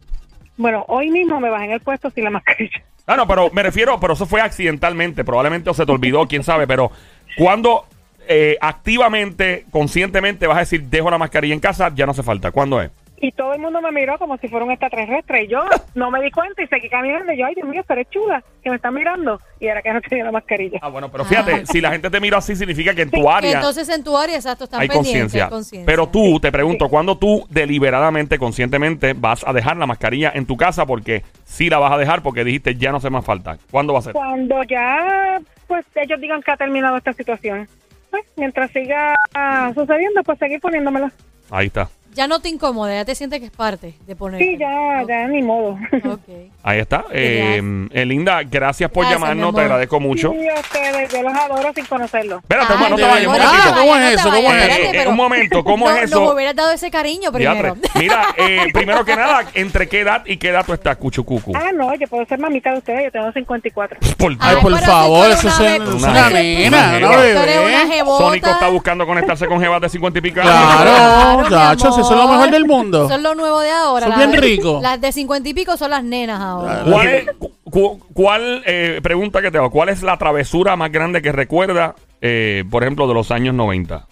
[0.57, 2.81] bueno, hoy mismo me bajé en el puesto sin la mascarilla.
[3.07, 6.43] Ah, no, pero me refiero, pero eso fue accidentalmente, probablemente o se te olvidó, quién
[6.43, 6.91] sabe, pero
[7.37, 7.83] ¿cuándo
[8.27, 12.51] eh, activamente, conscientemente vas a decir, dejo la mascarilla en casa, ya no hace falta?
[12.51, 12.89] ¿Cuándo es?
[13.17, 15.43] Y todo el mundo me miró como si fuera un extraterrestre.
[15.43, 15.63] Y yo
[15.95, 17.31] no me di cuenta y seguí caminando.
[17.31, 19.39] Y yo, ay, Dios mío, pero es chula, que me están mirando.
[19.59, 20.79] Y era que no tenía la mascarilla.
[20.81, 23.55] Ah, bueno, pero fíjate, si la gente te mira así, significa que en tu área
[23.65, 25.49] entonces en tu área, exacto, están hay conciencia.
[25.49, 25.85] conciencia.
[25.85, 30.57] Pero tú, te pregunto, ¿cuándo tú deliberadamente, conscientemente vas a dejar la mascarilla en tu
[30.57, 30.85] casa?
[30.85, 33.57] Porque sí la vas a dejar porque dijiste, ya no hace más falta.
[33.71, 34.13] ¿Cuándo va a ser?
[34.13, 37.67] Cuando ya, pues, ellos digan que ha terminado esta situación.
[38.11, 41.11] Pues, mientras siga ah, sucediendo, pues seguir poniéndomela.
[41.49, 41.89] Ahí está.
[42.15, 44.39] Ya no te incomoda, ya te sientes que es parte de poner.
[44.39, 45.77] Sí, ya, ya, ni modo.
[46.63, 47.03] Ahí está.
[47.11, 50.31] Eh, eh, Linda, gracias por Gracias, llamarnos, te agradezco mucho.
[50.31, 52.41] Sí, a ustedes, yo los adoro sin conocerlos.
[52.41, 53.73] Espérate, hermano, no te vayas un momentito.
[53.75, 55.09] ¿Cómo es eso?
[55.09, 56.19] un momento, ¿cómo es no- eso?
[56.21, 57.75] Nos hubieras dado ese cariño primero.
[57.95, 61.51] Mira, eh, primero que nada, ¿entre qué edad y qué edad tú estás, Cuchucucu?
[61.53, 63.99] Ah, no, yo puedo ser mamita de ustedes, yo tengo 54.
[64.17, 68.03] Por Ay, por favor, eso es una nena, Una bebé.
[68.17, 70.53] Sónico está buscando conectarse con Jebas de 50 y pico años.
[70.53, 71.77] Claro, Claro,
[72.13, 73.09] es lo mejor del mundo.
[73.09, 74.07] Es lo nuevo de ahora.
[74.07, 74.81] Son bien ricos.
[74.81, 76.83] Las de cincuenta y pico son las nenas ahora.
[76.89, 77.25] ¿Cuál es,
[77.69, 81.95] cu- cuál, eh, pregunta que te hago, ¿cuál es la travesura más grande que recuerda,
[82.21, 84.07] eh, por ejemplo, de los años 90?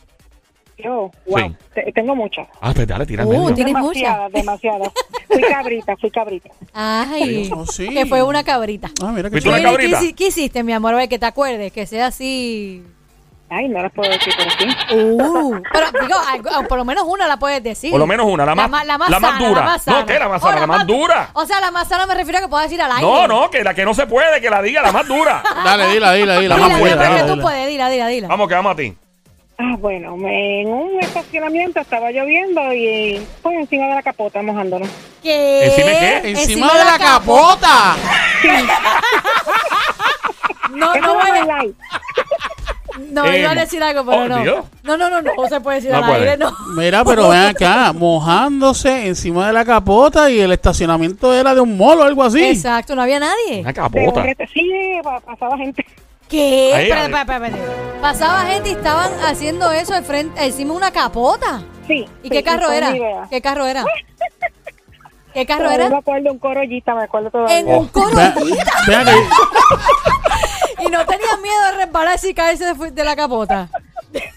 [0.84, 1.56] Yo, wow, Sí.
[1.76, 2.48] te- tengo muchas.
[2.60, 3.54] Ah, pues dale, tira Uh, medio.
[3.56, 4.90] ¿Tienes demasiadas, demasiadas.
[5.30, 6.50] Fui cabrita, fui cabrita.
[6.74, 7.88] Ay, Oh, sí.
[7.90, 8.90] que fue una cabrita.
[9.02, 9.78] Ah, mira que ¿Viste una ¿Qué, chulo.
[9.78, 10.02] cabrita?
[10.02, 10.96] hici- qué hiciste, mi amor?
[10.96, 12.84] A ver, que te acuerdes, que sea así.
[13.56, 14.68] Ay, no las puedo decir por aquí.
[14.94, 17.92] Uh, pero digo, algo- por lo menos una la puedes decir.
[17.92, 19.60] Por lo menos una, la más- la más, la más sana, dura.
[19.62, 20.06] La más No, sana.
[20.06, 20.20] ¿qué?
[20.20, 21.30] La más Oh, sana, la más dura.
[21.34, 23.02] O sea, la más sana me refiero a que puedas decir al aire.
[23.04, 25.42] No, no, que la que no se puede, que la diga, la más dura.
[25.66, 26.56] Dale, dila, dila, dila.
[26.56, 27.42] Dila, más dila, dale, tú dila.
[27.44, 28.28] puedes, dila, dila, dila.
[28.28, 28.98] Vamos, que vamos a ti.
[29.60, 34.90] Ah, bueno, me- en un estacionamiento estaba lloviendo y pues encima de la capota mojándonos.
[35.22, 35.66] ¿Qué?
[35.66, 36.30] ¿Encima de qué?
[36.32, 37.96] Encima de la capota.
[40.70, 41.76] No, Eso no, es voy el a, light.
[43.12, 44.42] No, Eh, iba a decir algo, pero oh, no.
[44.42, 44.66] Dios.
[44.84, 46.20] No, no, no, no, no se puede decir No al puede.
[46.32, 46.52] aire, no.
[46.76, 51.78] Mira, pero ven acá, mojándose encima de la capota y el estacionamiento era de un
[51.78, 52.44] mall o algo así.
[52.44, 53.62] Exacto, no había nadie.
[53.62, 54.24] Una capota.
[54.54, 54.72] Sí,
[55.04, 55.86] pa- pasaba gente.
[56.30, 56.74] ¿Qué?
[56.74, 57.12] Ahí.
[58.02, 61.62] Pasaba gente y estaban haciendo eso al frente, encima de una capota.
[61.88, 62.06] Sí.
[62.24, 62.94] ¿Y sí, qué carro era?
[63.30, 63.84] ¿Qué carro era?
[65.34, 65.98] ¿Qué carro me era?
[65.98, 67.58] acuerdo, un corollita, me acuerdo todavía.
[67.60, 68.72] En un Ve- corollita.
[68.88, 69.12] ven acá,
[70.86, 73.70] Y no tenías miedo de resbalarse y caerse de, de la capota.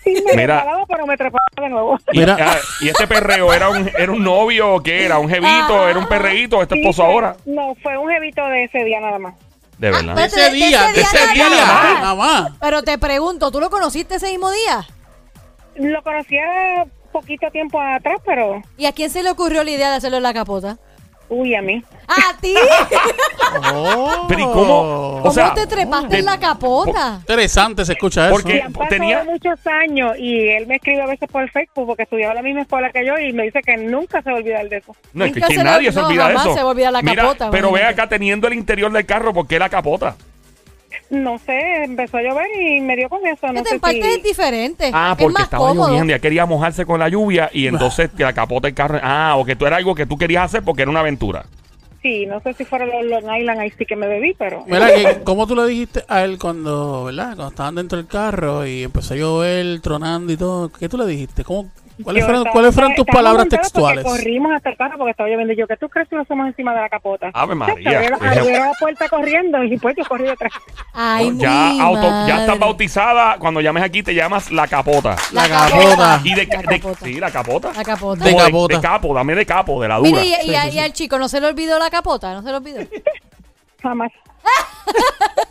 [0.04, 0.58] Sí, me Mira.
[0.60, 1.98] resbalaba, pero me trepaba de nuevo.
[2.12, 2.36] Y, Mira.
[2.40, 5.90] ah, y este perreo era un, era un novio o qué era, un jevito, Ah.
[5.90, 7.36] era un perreíto, este Sí, esposo fue- ahora.
[7.44, 9.34] No, fue un jevito de ese día nada más.
[9.78, 10.14] De verdad.
[10.14, 11.94] pero- ese día, ese ese día día, nada más.
[12.00, 12.52] nada más.
[12.60, 14.86] Pero te pregunto, ¿tú lo conociste ese mismo día?
[15.74, 18.62] Lo conocía poquito tiempo atrás, pero...
[18.78, 20.78] ¿Y a quién se le ocurrió la idea de hacerlo en la capota?
[21.28, 21.82] Uy, a mí.
[22.06, 22.54] ¡A ti!
[23.74, 24.26] Oh.
[24.28, 24.80] Pero ¿y cómo?
[25.16, 27.16] O ¿Cómo sea, te trepaste de- en la capota?
[27.20, 28.32] Interesante se escucha eso.
[28.34, 32.04] Porque- han pasado tenía- muchos años y él me escribe a veces por Facebook porque
[32.04, 34.38] estudiaba en la misma escuela que yo y me dice que nunca se va a
[34.38, 34.94] olvidar de eso.
[35.12, 36.54] No, es que, se nadie se no, olvida de eso.
[36.54, 39.32] se va a olvidar la Mira, capota, pero ve acá teniendo el interior del carro,
[39.34, 40.16] ¿por qué la capota?
[41.10, 43.46] No sé, empezó a llover y me dio con eso.
[43.48, 44.08] No Este sé en parte si...
[44.08, 44.90] es diferente.
[44.92, 45.88] Ah, es porque más estaba cómodo.
[45.88, 48.98] lloviendo, ya quería mojarse con la lluvia y entonces que la capota del carro.
[49.02, 51.46] Ah, o que tú era algo que tú querías hacer porque era una aventura.
[52.02, 54.62] Sí, no sé si fueron los Long Island ahí sí que me bebí, pero...
[54.66, 57.28] Mira, que, ¿cómo tú le dijiste a él cuando, ¿verdad?
[57.34, 60.68] Cuando estaban dentro del carro y empezó a llover, tronando y todo?
[60.70, 61.42] ¿Qué tú le dijiste?
[61.42, 61.68] ¿Cómo,
[62.04, 64.04] ¿Cuáles fueron, estaba- ¿cuáles fueron tus palabras textuales?
[64.04, 65.52] Corrimos hasta el carro porque estaba lloviendo.
[65.52, 67.30] Y yo, ¿qué tú crees que nos somos encima de la capota?
[67.32, 67.98] Ave María.
[67.98, 70.52] Abrieron la puerta corriendo y pues yo corrí detrás.
[70.92, 73.36] Ay, ya, mi auto, ya estás bautizada.
[73.38, 75.16] Cuando llames aquí te llamas la capota.
[75.32, 76.20] La La capota.
[76.24, 77.04] Y de, La de- capota.
[77.04, 77.72] sí, la capota.
[77.74, 78.24] La capota.
[78.24, 78.76] De capota.
[78.76, 80.10] De, capo, dame de capo, de la dura.
[80.10, 82.42] Mire, y, y- Sí, sí, y al chico no se le olvidó la capota, no
[82.42, 82.80] se le olvidó.
[83.82, 84.12] jamás.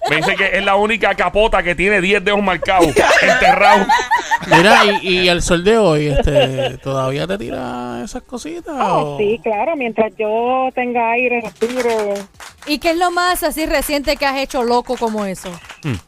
[0.10, 2.88] Me dice que es la única capota que tiene 10 dedos marcados,
[3.22, 3.88] enterrados.
[4.48, 8.76] Mira, y, y el sol de hoy, este, ¿todavía te tira esas cositas?
[8.80, 12.14] Oh, o- sí, claro, mientras yo tenga aire, respiro.
[12.68, 15.50] ¿Y qué es lo más así reciente que has hecho loco como eso?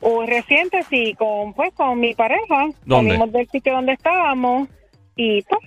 [0.01, 2.67] O reciente, sí, con, pues, con mi pareja.
[2.85, 3.11] ¿Dónde?
[3.11, 4.67] Salimos del sitio donde estábamos
[5.15, 5.61] y, pues,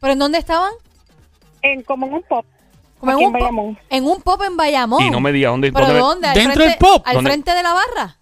[0.00, 0.72] ¿Pero en dónde estaban?
[1.62, 2.44] en, como en un pop.
[3.00, 3.78] Como en, en un pop, Bayamón.
[3.90, 5.02] en un pop en Bayamón.
[5.02, 5.72] Y no me diga dónde.
[5.72, 6.28] ¿Pero dónde- dónde?
[6.28, 7.02] ¿Al ¿Dentro frente, del pop?
[7.06, 7.30] ¿Al ¿Dónde?
[7.30, 8.16] frente de la barra?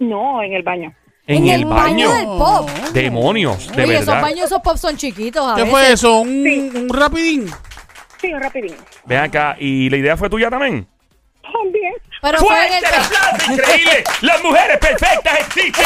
[0.00, 0.92] No, en el baño.
[1.26, 2.12] En, el baño.
[2.12, 2.68] del pop.
[2.92, 4.22] Demonios, de Oye, esos verdad.
[4.22, 5.70] baños, esos pop son chiquitos a ¿Qué veces.
[5.72, 6.20] fue eso?
[6.20, 6.70] ¿Un, Sí.
[6.74, 7.50] un rapidín?
[8.20, 8.74] Sí, un rapidín.
[9.04, 10.86] Ven acá, ¿y la idea fue tuya también?
[11.42, 11.92] También.
[12.22, 12.84] Pero fue en ¡Fuerte el...
[12.94, 13.52] el aplauso!
[13.52, 14.04] ¡Increíble!
[14.22, 15.84] ¡Las mujeres perfectas existen!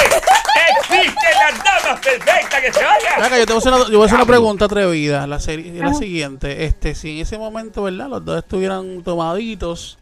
[0.81, 3.22] ¡Existen las damas perfectas que se vayan!
[3.25, 5.27] Acá, yo te voy a hacer una, yo voy a hacer una pregunta atrevida.
[5.27, 6.64] La, serie, la siguiente.
[6.64, 8.09] Este, si en ese momento, ¿verdad?
[8.09, 9.99] Los dos estuvieran tomaditos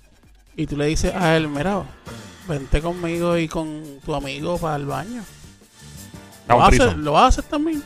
[0.57, 1.83] y tú le dices a él, mira,
[2.49, 5.23] vente conmigo y con tu amigo para el baño.
[6.49, 7.03] ¿Lo un vas, a hacer, threesome.
[7.05, 7.83] ¿Lo vas a hacer también?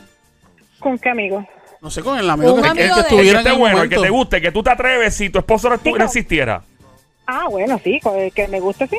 [0.79, 1.45] ¿Con qué amigo?
[1.81, 3.49] No sé, con el amigo que, amigo el que de- El que estuviera en esté
[3.53, 4.01] el bueno, el que momento.
[4.13, 6.61] te guste, que tú te atreves si tu esposo no, estu- existiera.
[7.25, 8.97] Ah, bueno, sí, con el que me guste, sí.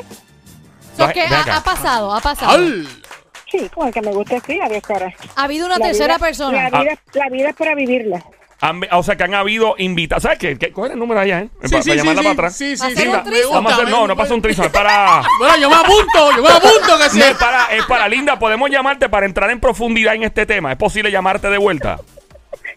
[0.97, 1.43] So que acá.
[1.53, 2.51] ha, ha pasado, ha pasado.
[2.53, 2.87] ¡Al!
[3.51, 5.13] Sí, con el que me guste, sí, adiós, cara.
[5.35, 6.69] Ha habido una La tercera vida- persona.
[6.69, 8.23] La vida, la vida es para vivirla.
[8.61, 10.23] Han- o sea, que han habido invitados.
[10.23, 10.57] ¿Sabes qué?
[10.57, 10.71] ¿Qué?
[10.71, 11.49] Coge el número allá, ¿eh?
[11.63, 12.55] Sí, para, sí, para llamarla sí, para atrás.
[12.57, 14.67] sí, sí, ¿Hacer sí, un me gusta, Vamos a hacer, no, no pasa un trisome,
[14.67, 15.23] es para...
[15.39, 17.19] Bueno, yo me apunto, yo me apunto que sí.
[17.19, 20.71] No, es para, es para Linda, podemos llamarte para entrar en profundidad en este tema.
[20.71, 21.99] ¿Es posible llamarte de vuelta?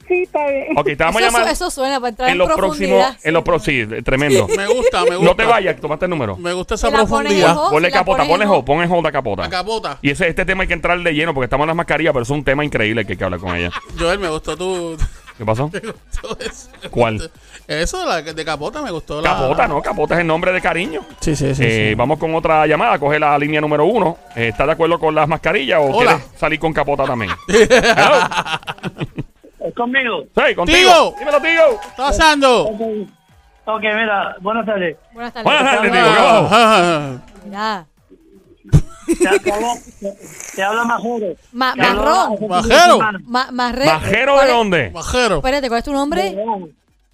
[0.08, 0.66] Sí, está bien.
[0.76, 3.18] Ok, te vamos eso, a llamar eso suena para entrar en, en los próximos, profundidad.
[3.26, 4.46] en los próximos, sí, tremendo.
[4.48, 5.24] Me gusta, me gusta.
[5.24, 6.36] No te vayas, tomaste el número.
[6.36, 7.56] Me gusta esa profundidad.
[7.70, 8.64] Ponle capota, ponle hold, hold.
[8.64, 9.48] pon en hold a capota.
[9.48, 9.98] Capota.
[10.02, 12.22] Y ese, este tema hay que entrar de lleno porque estamos en las mascarillas, pero
[12.22, 13.70] es un tema increíble que hay que hablar con ella.
[13.98, 14.96] Joel, me gustó tu...
[15.36, 15.68] ¿Qué pasó?
[15.72, 16.68] me gustó eso.
[16.90, 17.30] ¿Cuál?
[17.66, 19.20] Eso de, la, de capota me gustó.
[19.20, 19.30] La...
[19.30, 19.82] Capota, ¿no?
[19.82, 21.00] Capota es el nombre de cariño.
[21.20, 21.64] Sí, sí, sí.
[21.64, 21.94] Eh, sí.
[21.94, 22.98] Vamos con otra llamada.
[22.98, 24.18] Coge la línea número uno.
[24.36, 26.16] Eh, ¿Estás de acuerdo con las mascarillas o Hola.
[26.16, 27.30] quieres salir con capota también?
[29.60, 30.24] ¿Es conmigo?
[30.36, 30.90] Sí, contigo.
[30.90, 31.14] Tío.
[31.18, 31.80] Dímelo, tío.
[31.80, 32.64] ¿Qué está pasando?
[33.66, 34.98] Ok, mira, buenas tardes.
[35.12, 35.44] Buenas tardes.
[35.44, 37.20] Buenas tardes, tío.
[37.42, 37.86] ¿Qué Mira.
[39.06, 39.74] Te, habla,
[40.54, 41.34] te, habla Majero.
[41.52, 42.36] Ma- marrón.
[42.48, 42.96] Majero.
[42.96, 43.20] semana.
[43.26, 44.88] Ma- Marre- ¿Majero ¿Cuál de dónde?
[44.90, 45.36] Bajero.
[45.36, 46.36] Espérate, ¿cuál es tu nombre?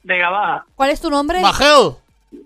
[0.02, 0.64] De Gabaja.
[0.74, 1.42] ¿Cuál es tu nombre?
[1.42, 1.98] Bajero.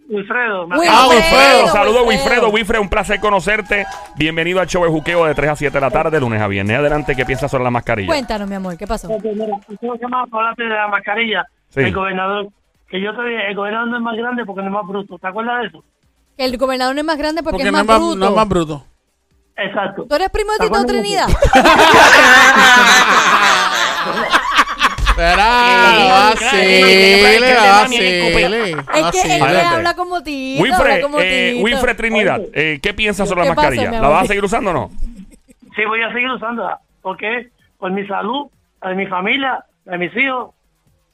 [0.08, 0.66] Wilfredo.
[0.66, 0.92] Wilfredo.
[0.92, 1.68] Ah, Wilfredo.
[1.68, 2.48] Saludos, Wilfredo.
[2.50, 2.82] Wilfredo.
[2.82, 3.86] Un placer conocerte.
[4.16, 6.48] Bienvenido al show de juqueo de 3 a 7 de la tarde, de lunes a
[6.48, 6.78] viernes.
[6.78, 8.08] Adelante, ¿qué piensas sobre la mascarilla?
[8.08, 9.08] Cuéntanos, mi amor, ¿qué pasó?
[9.08, 9.58] Mira,
[9.98, 11.44] que más hablaste de la mascarilla.
[11.68, 11.80] Sí.
[11.80, 12.48] El gobernador.
[12.88, 15.18] Que yo te dije, el gobernador no es más grande porque no es más bruto.
[15.18, 15.84] ¿Te acuerdas de eso?
[16.36, 18.16] Que el gobernador no es más grande porque, Porque es no más es más, bruto.
[18.16, 18.84] no es más bruto.
[19.56, 20.04] Exacto.
[20.08, 21.28] ¿Tú eres primo de ¿Te Tito Trinidad?
[25.08, 28.70] Espera, vacile, vacile.
[28.70, 28.76] Es
[29.12, 29.66] que, es que Adelante.
[29.76, 30.74] habla como Tito.
[30.74, 31.96] habla como eh, Tito.
[31.96, 33.90] Trinidad, eh, ¿qué piensas sobre la ¿Qué pasa, mascarilla?
[33.90, 34.12] mi ¿La amor?
[34.12, 34.90] vas a seguir usando o no?
[35.76, 36.80] Sí, voy a seguir usándola.
[37.00, 37.48] ¿Por qué?
[37.78, 38.46] Por mi salud,
[38.82, 40.50] la de mi familia, la de mis hijos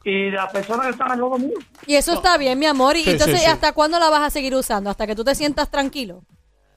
[0.05, 1.59] y de las personas que están al lado mío.
[1.87, 2.97] Y eso está bien, mi amor.
[2.97, 3.51] Y Sí, entonces, sí, sí.
[3.51, 4.89] ¿hasta cuándo la vas a seguir usando?
[4.89, 6.23] ¿Hasta que tú te sientas tranquilo?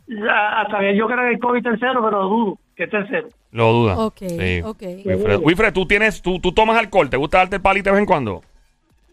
[0.07, 2.97] Ya, Hasta que yo creo que el COVID está en cero, pero dudo que esté
[2.97, 3.27] en cero.
[3.51, 3.97] Lo duda.
[3.97, 4.61] Ok, Sí.
[4.63, 4.81] ok.
[5.05, 7.99] Wilfred, Wilfred, ¿tú, tienes, tú, tú tomas alcohol, ¿te gusta darte el palito de vez
[8.01, 8.41] en cuando?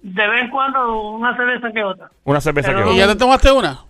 [0.02, 2.10] De vez en cuando una cerveza que otra.
[2.24, 3.84] Una cerveza Pero- que ¿Y ya te tomaste una?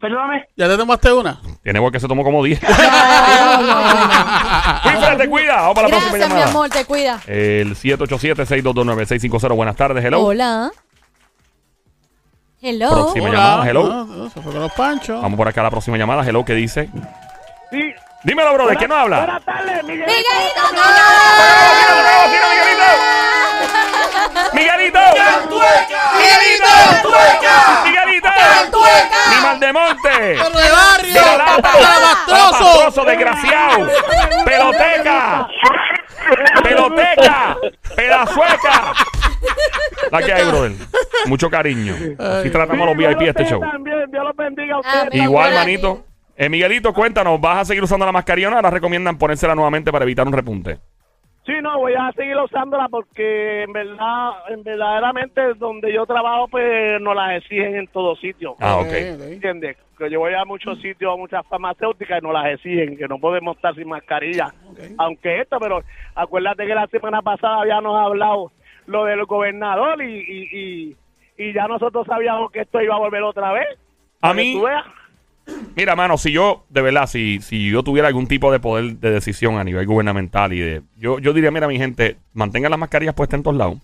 [0.00, 0.46] Perdóname.
[0.56, 1.40] ¿Ya te tomaste una?
[1.62, 2.60] Tiene igual que se tomó como 10.
[4.84, 5.54] Wilfred, te cuida.
[5.56, 6.50] Vamos para la próxima Gracias, mi llamada.
[6.50, 7.20] amor, te cuida.
[7.28, 9.54] El 787-622-9650.
[9.54, 10.20] Buenas tardes, hello.
[10.22, 10.70] Hola.
[12.64, 12.90] Hello.
[12.90, 13.28] Próxima.
[13.28, 13.88] llamada, hello.
[13.88, 15.20] No, no, se fue con los panchos.
[15.20, 16.22] Vamos por acá a la próxima llamada.
[16.24, 16.88] Hello, ¿qué dice?
[17.72, 17.92] Sí.
[18.22, 19.16] Dímelo, bro, ¿de qué no habla?
[19.16, 20.06] Buenas tardes, Miguel.
[20.06, 20.62] ¡Miguelito,
[24.52, 24.98] ¡Miguelito!
[26.18, 26.68] ¡Miguelito!
[27.84, 28.28] ¡Miguelito!
[29.28, 30.36] ¡Mi mal de monte!
[30.38, 31.22] ¡Perro de barrio!
[31.24, 31.68] ¡Garata!
[31.72, 32.56] ¡Alabastroso!
[32.56, 33.88] ¡Alabastroso, desgraciado!
[34.44, 35.48] ¡Peloteca!
[36.62, 37.56] ¡Peloteca!
[37.96, 38.92] ¡Pedazueca!
[40.10, 40.72] La que hay, brother.
[41.26, 41.94] Mucho cariño.
[42.18, 43.60] Así tratamos a los VIP de este show.
[43.60, 45.02] También, Dios los bendiga a Amén.
[45.04, 45.24] ustedes.
[45.24, 46.04] Igual, manito.
[46.36, 48.56] Eh, Miguelito, cuéntanos, ¿vas a seguir usando la mascarilla o no?
[48.56, 50.78] Ahora recomiendan ponérsela nuevamente para evitar un repunte.
[51.44, 57.00] Sí, no, voy a seguir usándola porque en verdad, en verdaderamente donde yo trabajo, pues
[57.00, 58.54] nos las exigen en todo sitio.
[58.60, 58.92] Ah, ok.
[58.92, 59.76] ¿Entiendes?
[59.98, 63.18] Que yo voy a muchos sitios, a muchas farmacéuticas y nos las exigen, que no
[63.18, 64.54] podemos estar sin mascarilla.
[64.98, 65.82] Aunque esto, pero
[66.14, 68.52] acuérdate que la semana pasada habíamos hablado
[68.86, 70.96] lo del gobernador y, y, y,
[71.38, 73.66] y ya nosotros sabíamos que esto iba a volver otra vez.
[74.20, 74.84] A mí, tú veas.
[75.76, 79.10] Mira, mano, si yo, de verdad, si, si yo tuviera algún tipo de poder de
[79.10, 80.82] decisión a nivel gubernamental y de...
[80.96, 83.78] Yo, yo diría, mira, mi gente, mantengan las mascarillas puestas en todos lados.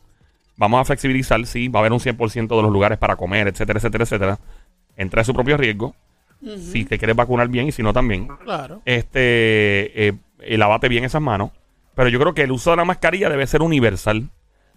[0.56, 3.78] Vamos a flexibilizar, sí, va a haber un 100% de los lugares para comer, etcétera,
[3.78, 4.38] etcétera, etcétera.
[4.96, 5.94] Entre a su propio riesgo.
[6.72, 8.28] si te quieres vacunar bien y si no también.
[8.44, 8.80] Claro.
[8.84, 11.50] Este, eh, eh, lávate bien esas manos.
[11.94, 14.28] Pero yo creo que el uso de la mascarilla debe ser universal,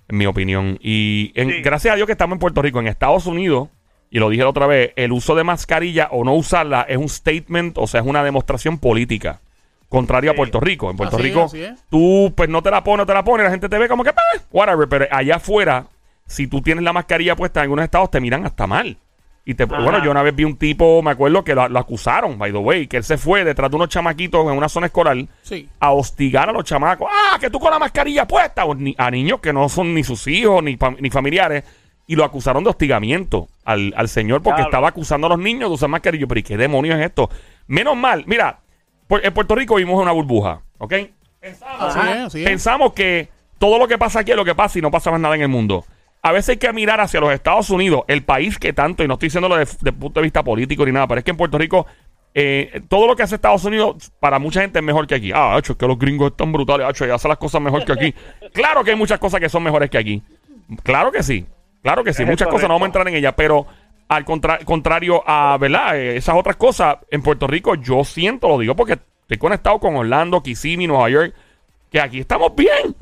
[0.07, 0.79] en mi opinión.
[0.81, 1.61] Y en- Sí.
[1.61, 3.69] gracias a Dios que estamos en Puerto Rico, en Estados Unidos,
[4.11, 7.09] y lo dije la otra vez, el uso de mascarilla o no usarla es un
[7.09, 9.39] statement, o sea, es una demostración política.
[9.89, 10.33] Contrario a.
[10.35, 10.89] Puerto Rico.
[10.91, 11.73] En Puerto Así Rico, es.
[11.89, 14.03] tú pues no te la pones, no te la pones, la gente te ve como
[14.03, 14.21] que, "Bah,
[14.51, 14.87] whatever.
[14.87, 15.87] Pero allá afuera,
[16.27, 18.97] si tú tienes la mascarilla puesta en algunos estados, te miran hasta mal.
[19.43, 19.79] Y te, Ajá.
[19.79, 22.57] bueno, yo una vez vi un tipo, me acuerdo que lo, lo acusaron, by the
[22.59, 25.67] way, que él se fue detrás de unos chamaquitos en una zona escolar Sí.
[25.79, 27.09] a hostigar a los chamacos.
[27.11, 28.65] Ah, que tú con la mascarilla puesta.
[28.65, 31.63] O ni- a niños que no son ni sus hijos ni, ni familiares.
[32.11, 34.69] Y lo acusaron de hostigamiento al, al señor porque Claro.
[34.69, 36.27] estaba acusando a los niños de usar mascarilla.
[36.27, 37.29] Pero ¿y qué demonios es esto?
[37.67, 38.59] Menos mal, mira,
[39.07, 40.93] por- en Puerto Rico vimos una burbuja, ¿ok?
[41.39, 42.45] Pensamos, Así es, así es.
[42.49, 45.21] pensamos que todo lo que pasa aquí es lo que pasa y no pasa más
[45.21, 45.85] nada en el mundo.
[46.21, 49.13] A veces hay que mirar hacia los Estados Unidos, el país que tanto, y no
[49.13, 51.57] estoy diciéndolo desde el punto de vista político ni nada, pero es que en Puerto
[51.57, 51.85] Rico
[52.33, 55.31] eh, todo lo que hace Estados Unidos para mucha gente es mejor que aquí.
[55.33, 57.93] Ah, hecho, es que los gringos están brutales, hecho, y hacen las cosas mejor que
[57.93, 58.13] aquí.
[58.53, 60.21] claro que hay muchas cosas que son mejores que aquí.
[60.83, 61.45] Claro que sí.
[61.81, 62.23] Claro que sí.
[62.23, 63.65] Es Muchas cosas, no vamos a entrar en ellas, pero
[64.07, 65.97] al contra- contrario a, ¿verdad?
[65.97, 69.95] Eh, esas otras cosas, en Puerto Rico yo siento, lo digo porque estoy conectado con
[69.95, 71.33] Orlando, Kissimmee, Nueva York,
[71.89, 72.95] que aquí estamos bien.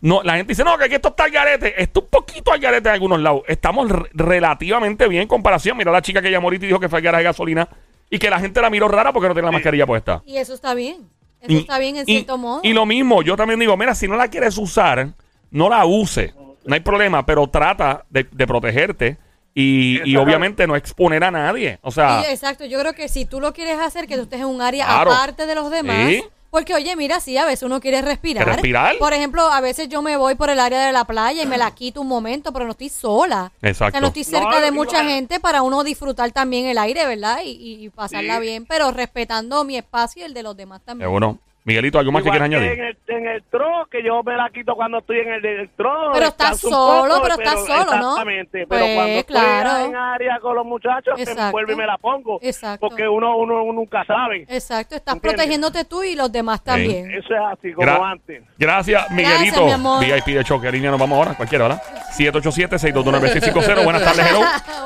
[0.00, 1.80] No, la gente dice, no, que aquí esto está al garete.
[1.80, 3.42] Está un poquito al garete en algunos lados.
[3.46, 5.76] Estamos re- relativamente bien en comparación.
[5.76, 7.68] Mira la chica que llamó ahorita y dijo que fue al garaje de gasolina
[8.10, 10.20] y que la gente la miró rara porque no tiene la mascarilla puesta.
[10.26, 11.08] Y eso está bien.
[11.40, 12.60] Eso Y- está bien en y- cierto modo.
[12.64, 15.10] Y lo mismo, yo también digo, mira, si no la quieres usar,
[15.52, 16.34] no la use.
[16.64, 19.18] No hay problema, pero trata de, de protegerte
[19.54, 21.78] y, y obviamente no exponer a nadie.
[21.82, 24.40] O sea, Y, exacto, yo creo que si tú lo quieres hacer, que tú estés
[24.40, 25.12] en un área Claro.
[25.12, 26.08] aparte de los demás.
[26.08, 26.22] Sí.
[26.50, 28.44] Porque, oye, mira, sí, a veces uno quiere respirar.
[28.44, 28.98] ¿Quiere respirar?
[28.98, 31.56] Por ejemplo, a veces yo me voy por el área de la playa y me
[31.56, 33.50] la quito un momento, pero no estoy sola.
[33.62, 33.88] Exacto.
[33.88, 37.06] O sea, no estoy cerca No, de mucha gente para uno disfrutar también el aire,
[37.06, 37.38] ¿verdad?
[37.42, 38.42] Y, y- y pasarla Sí.
[38.42, 41.10] bien, pero respetando mi espacio y el de los demás también.
[41.10, 41.38] bueno.
[41.64, 42.80] Miguelito, ¿algo más que Igual quieras que añadir?
[42.80, 45.70] En el, en el tro, que yo me la quito cuando estoy en el, del
[45.76, 46.10] tro.
[46.12, 48.10] Pero estás solo, poco, pero estás solo, ¿no?
[48.10, 48.66] Exactamente.
[48.66, 49.84] Pues, pero cuando estoy claro.
[49.86, 51.52] en área con los muchachos, me Exacto.
[51.52, 52.40] vuelvo y me la pongo.
[52.42, 52.88] Exacto.
[52.88, 54.42] Porque uno, uno, uno nunca sabe.
[54.48, 55.36] Exacto, estás ¿Entiendes?
[55.36, 57.08] protegiéndote tú y los demás también.
[57.12, 58.42] Eso es así, como Gra- antes.
[58.58, 59.64] Gracias, Miguelito.
[59.64, 60.04] mi amor.
[60.04, 60.72] VIP de Choque.
[60.72, 61.34] Línea, nos vamos ahora.
[61.36, 61.82] Cualquiera, ¿verdad?
[62.18, 63.84] 787-622-9650.
[63.84, 64.40] Buenas tardes, hello.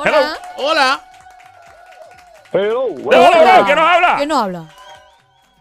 [0.05, 0.19] Hello.
[0.19, 0.37] Hola.
[0.59, 1.01] Hola.
[2.53, 4.15] Pero, Hello, hello, ¿Quién nos habla?
[4.17, 4.65] ¿Quién nos habla?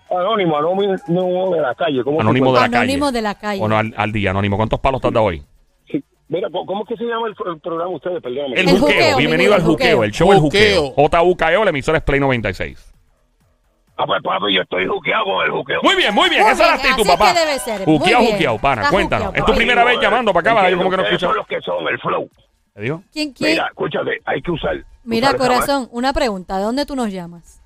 [0.10, 2.04] Anónimo, anónimo de la calle.
[2.04, 2.78] ¿cómo Anónimo de la calle.
[2.78, 3.60] Anónimo de la calle.
[3.60, 4.58] Bueno, al, al día, Anónimo.
[4.58, 5.44] ¿Cuántos palos te has dado hoy?
[6.28, 8.22] Mira, ¿cómo es que se llama el, el programa de ustedes?
[8.24, 8.56] Perdóname.
[8.56, 8.96] El, El juqueo.
[8.98, 9.98] juqueo, Bienvenido al juqueo.
[9.98, 10.04] juqueo.
[10.04, 10.82] El show El Juqueo.
[10.88, 11.08] Juqueo.
[11.10, 12.94] J-U-K-E-O, la emisora es Play 96.
[13.98, 15.80] Ah, pues papi, yo estoy juqueado con el juqueo.
[15.84, 16.42] Muy bien, muy bien.
[16.42, 17.32] Muy Esa es la actitud, papá.
[17.34, 17.86] que debe ser.
[17.86, 18.82] Juqueado, juqueado, pana.
[18.82, 19.28] Está Cuéntanos.
[19.28, 19.58] juqueado, Es tu papi.
[19.58, 20.70] primera vez llamando para acá, ¿verdad?
[20.72, 21.28] Yo como que no escucho.
[21.28, 22.30] son los que son, el flow.
[22.74, 23.04] ¿Te digo?
[23.14, 23.52] ¿Quién, quién?
[23.52, 24.84] Mira, escúchate, hay que usar.
[25.04, 26.58] Mira, usar corazón, una pregunta.
[26.58, 27.62] ¿De dónde tú nos llamas?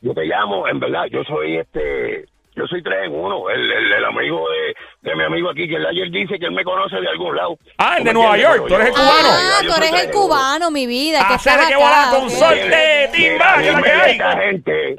[0.00, 2.26] Yo te llamo, en verdad, yo soy este.
[2.54, 5.76] Yo soy tres en uno, el, el, el amigo de, de mi amigo aquí, que
[5.76, 7.56] él ayer dice que él me conoce de algún lado.
[7.78, 8.36] Ah, el de ¿Tú me Nueva?
[8.36, 9.28] York, tú eres el cubano.
[9.30, 11.24] Ah, tú eres el cubano, mi vida.
[11.28, 12.30] que Hacer que volar con ok.
[12.30, 12.48] sol.
[12.48, 14.10] Suerte, timba, que la que hay.
[14.12, 14.96] esta gente,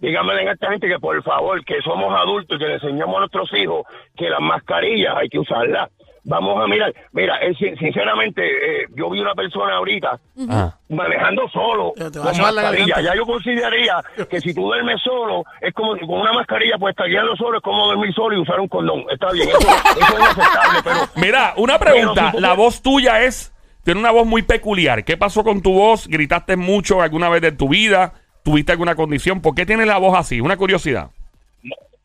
[0.00, 3.18] díganme a esta gente que por favor, que somos adultos y que le enseñamos a
[3.20, 3.84] nuestros hijos
[4.16, 5.90] que las mascarillas hay que usarlas.
[6.26, 10.74] Vamos a mirar, mira, eh, sin- sinceramente, eh, yo vi una persona ahorita Ah.
[10.88, 13.00] manejando solo con mascarilla.
[13.02, 17.08] Ya yo consideraría que si tú duermes solo, es como con una mascarilla, pues estar
[17.08, 19.04] guiando solo es como dormir solo y usar un condón.
[19.10, 19.68] Está bien, eso, eso
[20.00, 22.30] es inaceptable, pero Mira, una pregunta.
[22.32, 23.52] Pero La voz tuya es.
[23.84, 25.04] Tiene una voz muy peculiar.
[25.04, 26.08] ¿Qué pasó con tu voz?
[26.08, 28.14] ¿Gritaste mucho alguna vez de tu vida?
[28.42, 29.42] ¿Tuviste alguna condición?
[29.42, 30.40] ¿Por qué tienes la voz así?
[30.40, 31.10] Una curiosidad.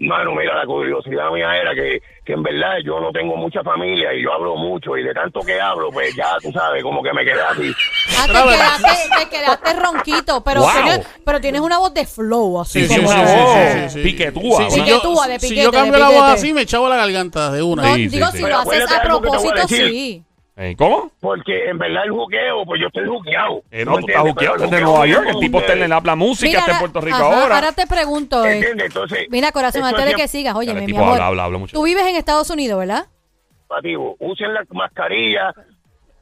[0.01, 4.13] Mano, mira, la curiosidad mía era que, que en verdad yo no tengo mucha familia
[4.13, 7.11] y yo hablo mucho y de tanto que hablo, pues ya tú sabes, como que
[7.11, 7.69] me quedé así.
[8.17, 10.71] Ah, te quedaste, te quedaste ronquito, pero, Wow.
[10.71, 13.99] tienes, pero tienes una voz de flow, así Sí, sí, como sí, sí, sí, sí.
[14.03, 16.87] piquetúa, Sí, si, Piquetúa, yo, de si piquete, yo cambio la voz así, me echaba
[16.87, 17.83] la garganta de una.
[17.83, 18.49] No, Sí, digo, sí, si sí.
[18.49, 20.23] lo haces a propósito, sí.
[20.61, 21.09] Eh, ¿Cómo?
[21.21, 23.63] Porque en verdad el juqueo, pues yo estoy juqueado.
[23.71, 25.27] Eh, ¿Tú no, tú estás juqueado desde Nueva York.
[25.29, 27.55] El tipo está en el habla música, está en Puerto Rico ajá, ahora.
[27.55, 28.87] ahora te pregunto, eh, ¿Entiendes?
[28.87, 31.77] Entonces, mira corazón, antes de que sigas, oye, mi tipo amor, habla, habla, habla mucho.
[31.77, 33.07] tú vives en Estados Unidos, ¿verdad?
[33.69, 35.53] Pativo, usen la mascarilla.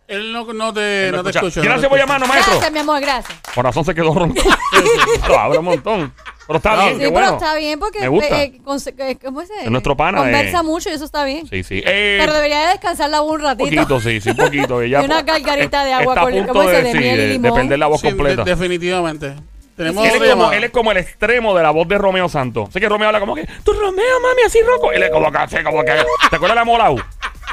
[0.08, 1.62] Él no, no te, no te Escucha, escucha.
[1.62, 2.54] Gracias no por llamarnos, maestro.
[2.54, 3.42] Gracias, mi amor, gracias.
[3.56, 4.40] Corazón se quedó ronco.
[5.26, 6.14] Claro, habla un montón.
[6.48, 7.34] Pero está No, bien, Sí, qué pero bueno.
[7.34, 8.44] está bien porque Me gusta.
[8.44, 8.54] eh,
[9.00, 9.50] eh, ¿cómo es?
[9.64, 10.64] Es nuestro pana, Conversa eh.
[10.64, 11.46] mucho y eso está bien.
[11.48, 11.84] Sí, sí.
[11.86, 13.70] Eh, Pero debería de descansar la voz un un ratito.
[13.70, 14.82] poquito, sí, sí, un poquito.
[14.82, 16.84] Ella Y una gargarita de agua está a con- punto ¿cómo de?
[16.84, 18.44] De sí, miel y de- la voz Sí, completa.
[18.44, 19.34] de- definitivamente.
[19.76, 20.58] Tenemos Él otra es, como, llamada.
[20.58, 22.70] él es como el extremo de la voz de Romeo Santos.
[22.74, 24.92] Sé que Romeo habla como que, tú Romeo, mami, así roco.
[24.92, 25.92] Él es como que, así, como que,
[26.30, 26.96] ¿te acuerdas de la Molau?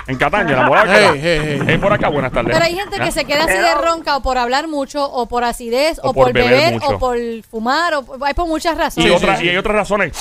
[0.06, 1.74] En Cataño, la Hey, hey, hey.
[1.74, 2.52] Es por acá, buenas tardes.
[2.52, 5.44] Pero hay gente que se queda así de ronca o por hablar mucho, o por
[5.44, 6.88] acidez, o, O por por, beber mucho.
[6.88, 7.16] o por
[7.50, 9.12] fumar, o hay por muchas Y, razones.
[9.12, 10.12] otra- y hay otras razones.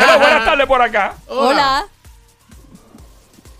[0.00, 1.14] Hello, buenas tardes por acá.
[1.28, 1.84] Hola.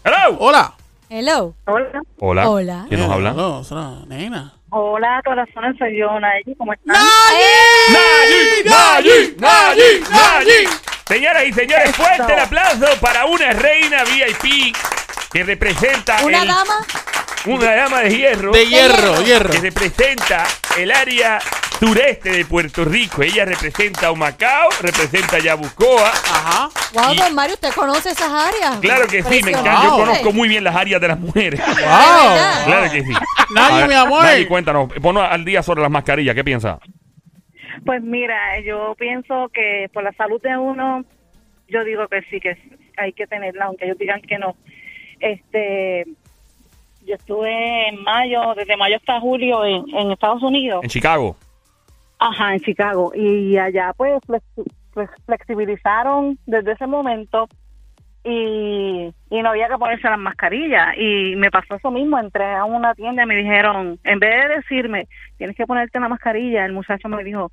[0.05, 0.37] Hello.
[0.39, 0.73] Hola.
[1.11, 1.55] Hello.
[1.67, 2.03] Hola.
[2.21, 2.49] Hola.
[2.49, 2.85] Hola.
[2.89, 3.33] ¿Quién nos habla?
[3.33, 4.55] Una nena.
[4.73, 6.55] Hola, corazones, soy yo, Nayi.
[6.57, 6.95] ¿Cómo están?
[6.97, 10.69] Nayi, Nayi, Nayi, Nayi.
[11.11, 14.75] Señoras y señores, fuerte el aplauso para una reina VIP
[15.33, 16.87] que representa ¿Una el- dama?
[17.47, 19.51] una dama de hierro De hierro, hierro.
[19.51, 20.47] que representa
[20.79, 21.41] el área
[21.81, 23.23] sureste de Puerto Rico.
[23.23, 26.09] Ella representa a Humacao, representa a Yabucoa.
[26.11, 26.69] Ajá.
[26.93, 28.77] Wow, Y- don Mario, ¿usted conoce esas áreas?
[28.81, 29.83] Claro que sí, me encanta.
[29.83, 29.99] Yo Wow.
[30.01, 31.59] conozco muy bien las áreas de las mujeres.
[31.67, 31.77] Wow.
[32.67, 33.13] Claro que sí.
[33.51, 34.23] Ver, mi amor.
[34.23, 36.35] Nayi, cuéntanos, ponnos al día sobre las mascarillas.
[36.37, 36.79] ¿Qué piensas?
[37.85, 41.05] Pues mira, yo pienso que por la salud de uno,
[41.69, 42.57] yo digo que sí, que
[42.97, 44.55] hay que tenerla, aunque ellos digan que no.
[45.19, 46.05] Este,
[47.07, 51.37] yo estuve en mayo, desde mayo hasta julio en, en Estados Unidos, En Chicago.
[52.19, 54.43] ajá, en Chicago, y allá pues, pues,
[55.27, 57.49] flexibilizaron desde ese momento
[58.23, 62.65] y, y no había que ponerse las mascarillas y me pasó eso mismo, entré a
[62.65, 65.09] una tienda y me dijeron, en vez de decirme,
[65.39, 67.51] tienes que ponerte la mascarilla, el muchacho me dijo,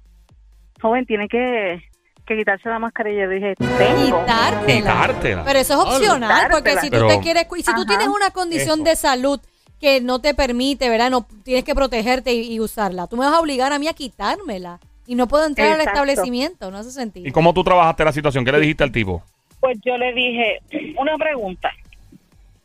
[0.81, 1.81] joven, tiene que,
[2.25, 3.23] que quitarse la mascarilla.
[3.25, 4.19] Yo dije, tengo.
[4.21, 4.65] Quitártela.
[4.91, 5.43] Quitártela.
[5.45, 7.85] Pero eso es opcional, porque si tú Pero- te quieres, cu- y si tú Ajá.
[7.87, 8.89] tienes una condición Eso.
[8.89, 9.39] de salud
[9.79, 11.09] que no te permite, ¿verdad?
[11.11, 13.07] No tienes que protegerte y, y usarla.
[13.07, 15.91] Tú me vas a obligar a mí a quitármela y no puedo entrar al Exacto.
[16.03, 17.27] establecimiento, no hace sentido.
[17.27, 18.43] ¿Y cómo tú trabajaste la situación?
[18.43, 19.23] ¿Qué le dijiste al tipo?
[19.59, 20.59] Pues yo le dije,
[20.99, 21.71] una pregunta.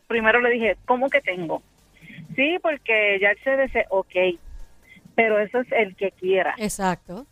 [0.09, 1.63] Primero le dije, ¿cómo que tengo?
[2.37, 4.39] Sí, porque ya el CDC, ok,
[5.15, 6.55] pero eso es el que quiera.
[6.59, 7.27] Exacto.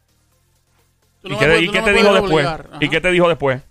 [1.22, 2.48] ¿Y qué, y qué no te dijo después?
[2.80, 3.62] ¿Y qué te dijo después?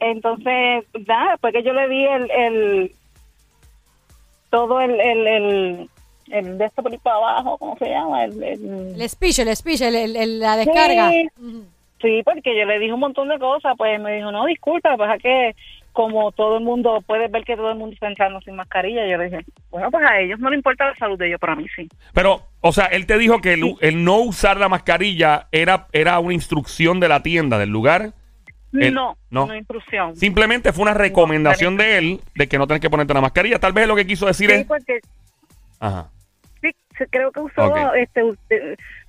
[0.00, 2.92] Entonces, nada, después que yo le di el, el
[4.50, 5.90] todo el, el, el,
[6.30, 8.24] el de esto por ahí para abajo, ¿cómo se llama?
[8.24, 11.10] El, el- El speech, el speech, el- el- el- la descarga.
[11.10, 11.28] Sí.
[12.02, 15.16] Sí, porque yo le dije un montón de cosas, pues me dijo, no, disculpa, pasa
[15.18, 15.56] que
[15.94, 19.16] como todo el mundo, puedes ver que todo el mundo está entrando sin mascarilla, yo
[19.16, 21.56] le dije, bueno, pues a ellos no le importa la salud de ellos, pero a
[21.56, 21.88] mí sí.
[22.12, 26.18] Pero, o sea, él te dijo que el, el no usar la mascarilla era, era
[26.18, 28.12] una instrucción de la tienda, del lugar.
[28.72, 29.46] El- no, no.
[29.46, 30.16] no, instrucción.
[30.16, 33.60] Simplemente fue una recomendación de él de que no tenés que ponerte la mascarilla.
[33.60, 34.66] Tal vez lo que quiso decir Sí, es...
[34.66, 34.98] porque
[35.78, 36.10] Ajá.
[36.60, 36.72] sí,
[37.08, 37.76] creo que usó, Ok.
[37.96, 38.22] este,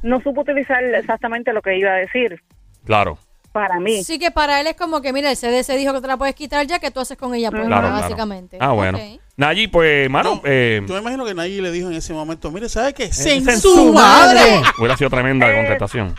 [0.04, 2.40] no supo utilizar exactamente lo que iba a decir
[2.86, 3.18] Claro.
[3.56, 4.04] Para mí.
[4.04, 6.36] Sí que para él es como que, mira, el CDC dijo que te la puedes
[6.36, 8.02] quitar ya, que tú haces con ella, pues, Claro, claro.
[8.02, 8.58] básicamente.
[8.60, 8.98] Ah, bueno.
[8.98, 9.22] Ok.
[9.38, 12.52] Nayi, pues, mano, No, eh, Yo me imagino que nadie le dijo en ese momento,
[12.52, 13.06] mire, ¿sabe qué?
[13.06, 14.62] en ¡Sen su su madre!
[14.78, 16.14] hubiera sido tremenda la Eh, contestación.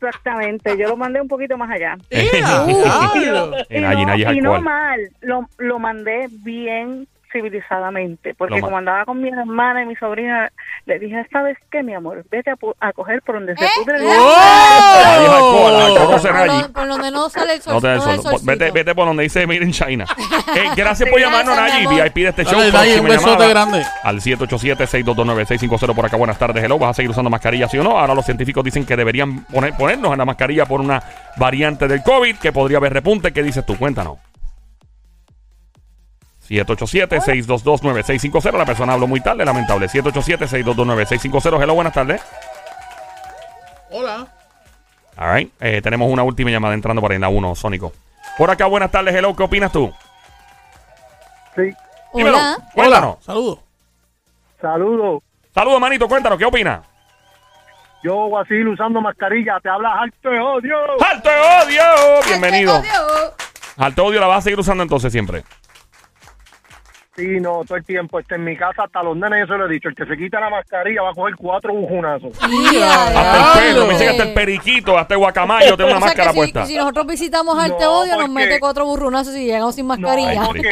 [0.00, 1.96] Exactamente, yo lo mandé un poquito más allá.
[2.10, 3.56] ¡Ea, diablo!
[3.68, 4.64] Eh, y Nayi, no, Nayi es y no alcohol.
[4.64, 10.52] mal, lo, lo mandé bien civilizadamente, porque como andaba con mi hermana y mi sobrina,
[10.86, 12.24] le dije, ¿sabes qué, mi amor?
[12.30, 13.68] Vete a, coger por donde se ¿Eh?
[13.76, 14.12] pudre el ¿Eh?
[14.12, 15.02] agua".
[15.02, 17.82] Nayi es alcohol, alcohol no Por, donde no sale el sol.
[17.82, 18.40] No sol.
[18.44, 20.06] Vete, vete por donde dice Made in China.
[20.54, 21.86] Eh, gracias por llamarnos, Nayi.
[21.86, 22.60] VIP de este show.
[22.60, 23.82] Dale, Nayi, un besote grande.
[24.04, 26.16] Al 787-622-9650 por acá.
[26.16, 26.78] Buenas tardes, hello.
[26.78, 27.98] ¿Vas a seguir usando mascarilla, sí o no?
[27.98, 31.02] Ahora los científicos dicen que deberían poner, ponernos en la mascarilla por una
[31.36, 33.32] variante del COVID que podría haber repunte.
[33.32, 33.76] ¿Qué dices tú?
[33.76, 34.18] Cuéntanos.
[36.54, 38.56] 787-622-9650.
[38.56, 39.88] La persona habló muy tarde, lamentable.
[39.88, 41.62] 787-622-9650.
[41.62, 42.22] Hello, buenas tardes.
[43.90, 44.26] Hola.
[45.16, 45.52] All right.
[45.60, 47.92] Eh, tenemos una última llamada entrando por ahí en la 1, Sónico.
[48.36, 49.34] Por acá, buenas tardes, hello.
[49.34, 49.92] ¿Qué opinas tú?
[51.54, 51.72] Sí,
[52.14, 52.36] Dímelo.
[52.36, 52.56] Hola.
[52.74, 53.10] Cuéntanos.
[53.10, 53.24] Hola.
[53.24, 53.58] Saludos.
[54.60, 55.22] saludos.
[55.54, 56.08] Saludos, manito.
[56.08, 56.38] Cuéntanos.
[56.38, 56.80] ¿Qué opinas?
[58.04, 60.76] Yo voy a seguir usando mascarilla, te hablas alto de odio.
[61.00, 61.82] ¡Alto de odio!
[62.26, 62.82] Bienvenido.
[63.78, 65.42] Alto odio la vas a seguir usando entonces siempre.
[67.16, 68.18] Sí, no, todo el tiempo.
[68.18, 69.88] Este, en mi casa, hasta los nenes, yo se lo he dicho.
[69.88, 72.32] El que se quita la mascarilla va a coger cuatro bujonazos.
[72.48, 75.98] Mira, Hasta el pelo, me dice que hasta el periquito, hasta el guacamayo tiene una
[75.98, 76.66] O sea máscara que si, puesta.
[76.66, 80.42] si nosotros visitamos al No, Teodio, nos mete cuatro burrunazos y llegamos sin mascarilla.
[80.42, 80.70] Ay, porque-.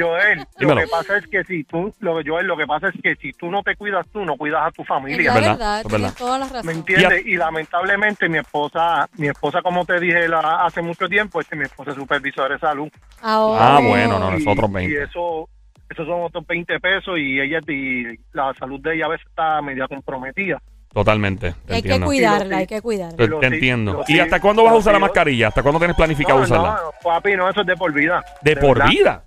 [0.00, 0.80] Joel, Dímelo.
[0.80, 3.32] lo que pasa es que si tú, lo, Joel, lo que pasa es que si
[3.32, 5.28] tú no te cuidas tú, no cuidas a tu Es familia.
[5.30, 6.16] la verdad, verdad, es tienes verdad.
[6.18, 7.26] todas las ¿Me entiendes?
[7.26, 11.64] Y lamentablemente mi esposa, mi esposa, como te dije la- hace mucho tiempo, este, mi
[11.64, 12.88] esposa es supervisora de salud.
[13.22, 15.02] Ah, bueno, no, Y- nosotros Y 20.
[15.02, 15.48] eso,
[15.90, 19.60] esos son otros 20 pesos y ella y la salud de ella a veces está
[19.62, 20.60] media comprometida.
[20.92, 21.54] Totalmente.
[21.66, 23.16] Te hay que cuidarla, Sí, hay que cuidarla.
[23.16, 24.04] Te, Lo te sí, entiendo.
[24.06, 25.48] ¿Y sí, hasta cuándo vas a usar la mascarilla?
[25.48, 26.80] ¿Hasta cuándo tienes planificado No, usarla?
[26.84, 28.24] no, papi, no, eso es de por vida.
[28.42, 28.90] De por verdad.
[28.90, 29.24] vida.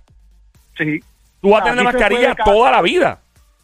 [0.78, 1.00] Sí,
[1.42, 3.20] Tú vas a tener la mascarilla toda la vida.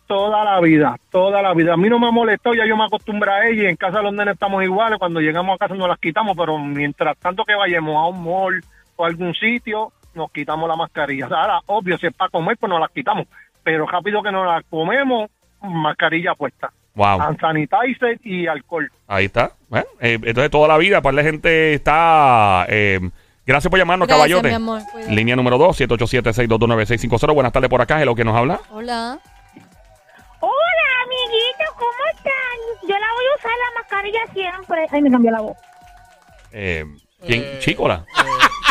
[0.05, 1.73] toda la vida, toda la vida.
[1.73, 4.01] A mí no me ha molestado, ya yo me acostumbré a ella y en casa
[4.01, 4.99] los nenes estamos iguales.
[4.99, 8.61] Cuando llegamos a casa nos las quitamos, pero mientras tanto que vayamos a un mall
[8.97, 11.25] o a algún sitio, nos quitamos la mascarilla.
[11.25, 13.27] Ahora, obvio, si es para comer, pues nos la quitamos.
[13.63, 15.29] Pero rápido que nos la comemos,
[15.61, 16.71] mascarilla puesta.
[16.95, 17.21] Wow.
[17.21, 18.91] Hand sanitizer y alcohol.
[19.07, 19.51] Ahí está.
[19.69, 22.65] Bueno, eh, entonces, toda la vida, para la gente está.
[22.69, 22.99] eh,
[23.47, 24.49] gracias por llamarnos, Gracias, caballote.
[24.49, 24.81] mi amor.
[25.09, 27.33] Línea número 2, 787-622-9650.
[27.33, 27.99] Buenas tardes por acá.
[27.99, 28.59] Es lo que nos habla.
[28.71, 29.17] Hola.
[30.39, 32.87] Hola, amiguitos, ¿cómo están?
[32.89, 34.85] Yo la voy a usar la mascarilla siempre.
[34.91, 35.57] Ay, me cambió la voz.
[36.51, 36.85] Eh,
[37.25, 37.41] ¿Quién?
[37.43, 38.05] Eh, Chícola.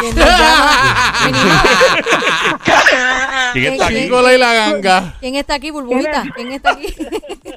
[0.01, 1.13] ¿Quién nos llama?
[3.53, 3.95] ¿Quién está aquí?
[4.05, 5.15] Chicola y la ganga.
[5.21, 6.25] ¿Quién está aquí, burbujita?
[6.35, 6.95] ¿Quién está aquí?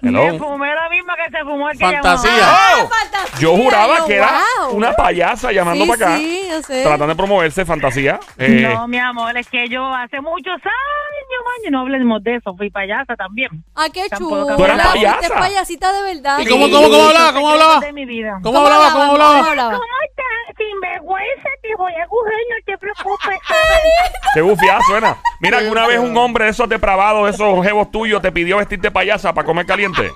[0.04, 0.38] Hello.
[0.38, 2.54] fumé la misma que se fumó el Fantasía.
[2.78, 2.88] ¡Oh!
[2.88, 4.76] Fantasía, Yo juraba yo, que era wow.
[4.76, 6.18] una payasa llamando Sí, para acá.
[6.18, 6.84] sí, yo sé.
[6.84, 8.20] Tratando de promoverse fantasía.
[8.38, 12.54] Eh, No, mi amor, es que yo hace muchos años, años, no hablemos de eso,
[12.56, 13.50] fui payasa también.
[13.76, 14.56] Ah, qué Tampoco chulo.
[14.58, 15.16] ¿Tú eras payasa?
[15.22, 16.40] Usted es payasita de verdad.
[16.40, 17.34] ¿Y cómo, cómo, cómo hablaba?
[17.34, 17.80] ¿Cómo hablaba?
[17.80, 18.40] De mi vida.
[18.44, 18.92] ¿Cómo hablaba?
[18.92, 19.34] ¿Cómo hablaba?
[19.40, 19.72] ¿Cómo hablaba?
[19.74, 20.56] ¿Cómo estás?
[20.86, 23.40] Sinvergüenza, te voy a coger, no te preocupes.
[24.34, 25.18] Qué bufiada suena.
[25.40, 29.34] Mira, alguna vez un hombre de esos depravados, esos jevos tuyos, te pidió vestirte payasa
[29.34, 30.12] para comer caliente.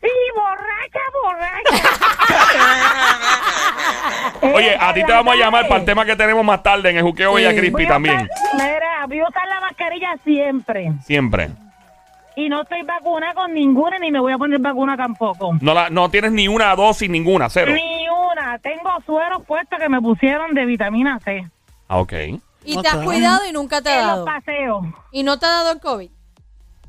[0.00, 1.92] Sí, borracha, borracha.
[4.54, 6.96] Oye, a ti te vamos a llamar para el tema que tenemos más tarde en
[6.96, 7.54] el juqueo Bella.
[7.54, 8.28] Crispy también.
[8.54, 10.92] Mira, voy a usar la mascarilla siempre.
[11.04, 11.50] Siempre.
[12.36, 15.52] Y no estoy vacuna con ninguna, ni me voy a poner vacuna tampoco.
[15.60, 17.72] No, la, no tienes ni una dosis, ninguna, cero.
[17.74, 18.58] Ni una.
[18.58, 21.46] Tengo sueros puestos que me pusieron de vitamina C.
[21.88, 22.12] Ah, ok.
[22.64, 24.24] Y No te has cuidado y nunca te ha En dado.
[24.24, 24.86] los paseos.
[25.10, 26.10] Y no te ha dado el COVID.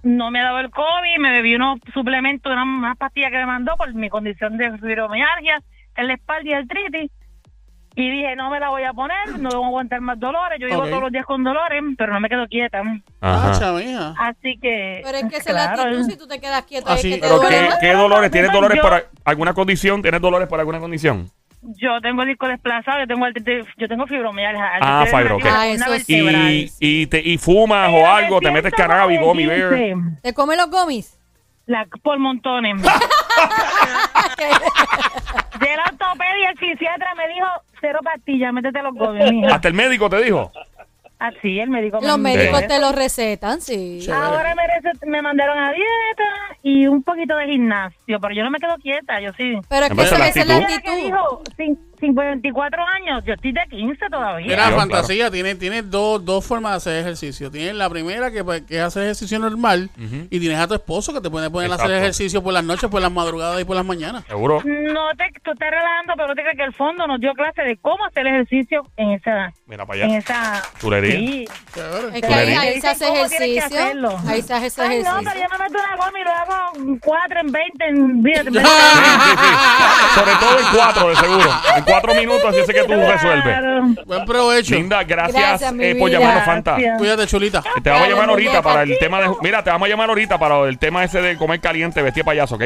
[0.03, 3.45] No me ha dado el COVID, me bebí unos suplementos, una, una pastilla que me
[3.45, 5.61] mandó por mi condición de fibromialgia
[5.95, 7.11] en la espalda y artritis.
[7.95, 10.57] Y dije, no me la voy a poner, no voy a aguantar más dolores.
[10.59, 12.81] Yo vivo todos los días con dolores, pero no me quedo quieta.
[13.21, 13.51] Ajá.
[14.19, 15.01] Así que...
[15.03, 16.87] Pero es que es la actitud si tú te quedas quieto.
[16.89, 18.31] Ah, es sí, que te Pero ¿qué, qué dolores?
[18.31, 20.01] ¿Tienes Yo- dolores por a- alguna condición?
[20.01, 21.29] ¿Tienes dolores por alguna condición?
[21.61, 24.69] Yo tengo el disco desplazado, yo tengo, artritis- yo tengo fibromialgia.
[24.81, 25.45] Ah, fibro, ok.
[25.45, 26.03] en la Ah, eso.
[26.07, 29.19] Y, y, te, y fumas Pero o algo, te metes cannabis.
[29.19, 31.17] 15, ¿Te come los gomis?
[31.65, 32.81] La, por montones.
[32.83, 32.87] de
[35.77, 37.47] la ortopedia, el fisiatra me dijo,
[37.79, 39.55] cero pastillas, métete los mija.
[39.55, 40.51] Hasta el médico te dijo.
[41.19, 43.99] Así, el médico me Los médicos te los recetan, sí.
[44.01, 44.21] Chévere.
[44.25, 46.23] Ahora me, recet- me mandaron a dieta
[46.63, 49.53] y un poquito de gimnasio, pero yo no me quedo quieta, yo sí.
[49.69, 50.67] Pero es que es la esa es la actitud.
[50.67, 51.05] Mira que actitud.
[51.05, 54.45] dijo, cin- 54 años, yo estoy de 15 todavía.
[54.47, 57.49] Mira, Claro, fantasía, tiene, tiene dos, dos formas de hacer ejercicio.
[57.49, 60.27] Tienes la primera que, pues, que es hacer ejercicio normal Ujú.
[60.29, 62.03] y tienes a tu esposo que te puede poner a hacer Exacto.
[62.03, 64.23] ejercicio por las noches, por las madrugadas y por las mañanas.
[64.27, 64.61] Seguro.
[64.65, 67.61] No te, tú estás relajando, pero no te creas que el fondo nos dio clase
[67.63, 69.51] de cómo hacer ejercicio en esa...
[69.65, 70.17] Mira para En allá.
[70.19, 70.61] esa...
[70.79, 71.13] Chulería.
[71.17, 71.45] Sí.
[72.13, 73.79] Es que ahí, ahí se hace ¿Cómo tienes que ejercicio.
[73.81, 74.17] hacerlo?
[74.27, 75.31] Ahí se hace Ay, no, ejercicio.
[75.31, 78.39] pero yo me meto una goma y lo hago 4 en 20 en 10.
[78.43, 80.15] Sí, sí, sí.
[80.15, 81.49] Sobre todo en cuatro, de seguro.
[81.77, 84.05] En cuatro minutos, así es que tú resuelves.
[84.05, 84.75] Buen provecho.
[84.75, 86.77] Linda, gracias, eh, por llamarnos, Fanta.
[86.97, 87.63] Cuídate, chulita.
[87.83, 89.29] Te vamos a llamar ahorita para el tema de.
[89.41, 92.55] Mira, te vamos a llamar ahorita para el tema ese de comer caliente, vestir payaso,
[92.55, 92.63] ¿ok?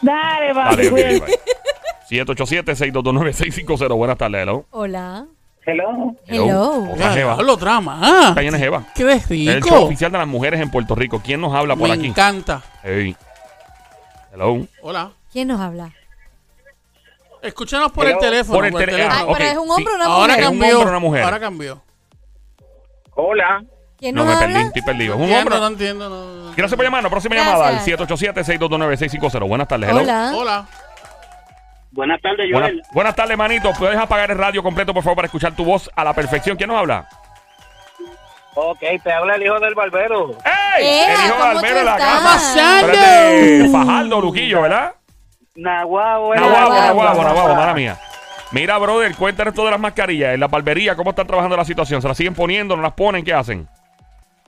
[0.00, 0.64] Dale, va.
[0.64, 1.20] Dale, ok, cuídate.
[1.20, 2.24] bye.
[2.24, 3.96] 787-622-9650.
[3.96, 4.66] Buenas tardes, hello.
[4.70, 5.26] Hola.
[5.64, 6.16] Hello.
[6.26, 6.92] Hello.
[6.92, 7.32] Otra jeva.
[7.34, 7.98] Hablo trama.
[8.02, 8.82] Ah, Jeva.
[8.96, 9.84] qué Es el show rico.
[9.84, 11.22] oficial de las mujeres en Puerto Rico.
[11.24, 12.06] ¿Quién nos habla por Me aquí?
[12.08, 12.60] encanta.
[12.82, 13.14] Hey.
[14.32, 14.66] Hello.
[14.82, 15.10] Hola.
[15.32, 15.92] ¿Quién nos habla?
[17.42, 18.58] Escúchanos por el teléfono.
[18.58, 19.32] Por el teléfono.
[19.36, 19.70] Pero es un sí.
[19.72, 20.40] hombre o una Ahora mujer.
[20.40, 20.76] ¿Es un cambió.
[20.78, 21.22] hombre o una mujer?
[21.24, 21.82] Ahora cambió.
[23.14, 23.64] Hola.
[23.98, 24.66] ¿Quién No nos me perdí, habla?
[24.68, 25.14] estoy perdido.
[25.14, 25.58] Es un hombre.
[25.58, 26.08] no entiendo.
[26.08, 26.52] no, no.
[26.56, 27.10] Gracias por llamarnos.
[27.10, 27.54] Próxima Gracias.
[27.54, 29.48] llamada al 787-622-9650.
[29.48, 30.00] Buenas tardes, hello.
[30.02, 30.32] Hola.
[30.34, 30.66] Hola.
[31.90, 32.82] Buenas tardes, Joel.
[32.92, 33.70] buenas tardes, manito.
[33.78, 36.56] ¿Puedes apagar el radio completo, por favor, para escuchar tu voz a la perfección?
[36.56, 37.06] ¿Quién nos habla?
[38.54, 40.36] Ok, te habla el hijo del barbero.
[40.78, 40.86] ¡Ey!
[40.86, 43.70] El hijo de ¿cómo Albero tú de la casa.
[43.72, 44.94] Fajardo, Luquillo, ¿verdad?
[45.54, 46.34] Nahuabo.
[46.34, 47.02] Nahuabo, Nahuabo.
[47.02, 47.98] Nahuabo, Nahuabo, mala mía.
[48.52, 50.34] Mira, brother, cuéntanos esto de las mascarillas.
[50.34, 52.02] En la barbería, ¿cómo están trabajando la situación?
[52.02, 52.76] ¿Se las siguen poniendo?
[52.76, 53.24] ¿No las ponen?
[53.24, 53.66] ¿Qué hacen?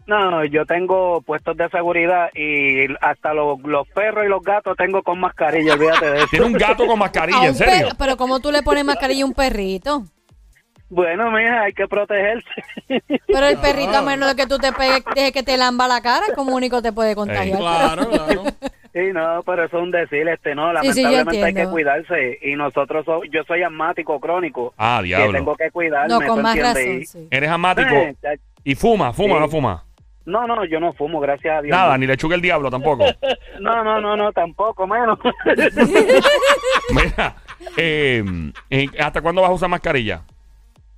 [0.07, 5.03] No, yo tengo puestos de seguridad y hasta los, los perros y los gatos tengo
[5.03, 6.27] con mascarilla, olvídate de eso.
[6.31, 7.89] Tiene un gato con mascarilla, ¿en serio?
[7.89, 10.03] per- Pero ¿cómo tú le pones mascarilla a un perrito?
[10.91, 12.47] Bueno, mija, hay que protegerse.
[13.27, 16.03] Pero el perrito, a menos de que tú te pegues, deje que te lamba la
[16.03, 17.59] cara, como único te puede contagiar.
[17.59, 18.43] Claro, claro.
[18.95, 21.49] Sí, no, pero eso es un decir, este, no, Sí, sí, yo lamentablemente hay que
[21.63, 21.73] entiendo.
[21.73, 25.33] cuidarse y nosotros, so- yo soy asmático crónico, Ah, que diablo.
[25.33, 26.85] tengo que cuidarme, No, con ¿tú más entiendes?
[26.87, 27.29] razón, Y- sí.
[27.31, 29.43] Eres asmático Eh, ya- y fuma, fuma o Sí.
[29.43, 29.85] no fuma.
[30.27, 31.77] No, no, yo no fumo, gracias a Dios.
[31.77, 33.05] Nada, ni lechuga el diablo tampoco.
[33.61, 35.19] No, no, no, no, tampoco, menos.
[36.95, 37.35] Mira,
[37.77, 38.23] eh,
[38.71, 40.23] eh, ¿hasta cuándo vas a usar mascarilla?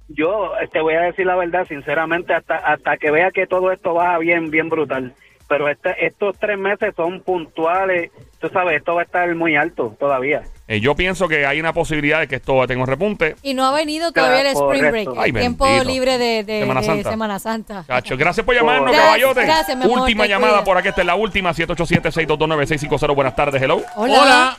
[0.09, 3.93] yo te voy a decir la verdad, sinceramente, hasta hasta que vea que todo esto
[3.95, 5.13] baja bien, bien brutal.
[5.49, 9.95] Pero este, estos tres meses son puntuales, tú sabes, esto va a estar muy alto
[9.99, 10.43] todavía.
[10.67, 13.37] Eh, yo pienso que hay una posibilidad de que esto tenga un repunte.
[13.43, 15.11] Y no ha venido todavía el Claro, Spring correcto.
[15.13, 17.11] Break, Ay, el tiempo libre de, de- Semana de Santa.
[17.11, 17.85] Semana Santa.
[18.17, 19.45] Gracias por llamarnos, Gracias, caballote.
[19.45, 20.89] gracias, mi amor, Última te llamada por aquí.
[20.89, 21.53] Esta es la última.
[21.53, 23.15] 787-622-9650.
[23.15, 23.83] Buenas tardes, hello.
[23.95, 24.21] Hola.
[24.23, 24.57] Hola.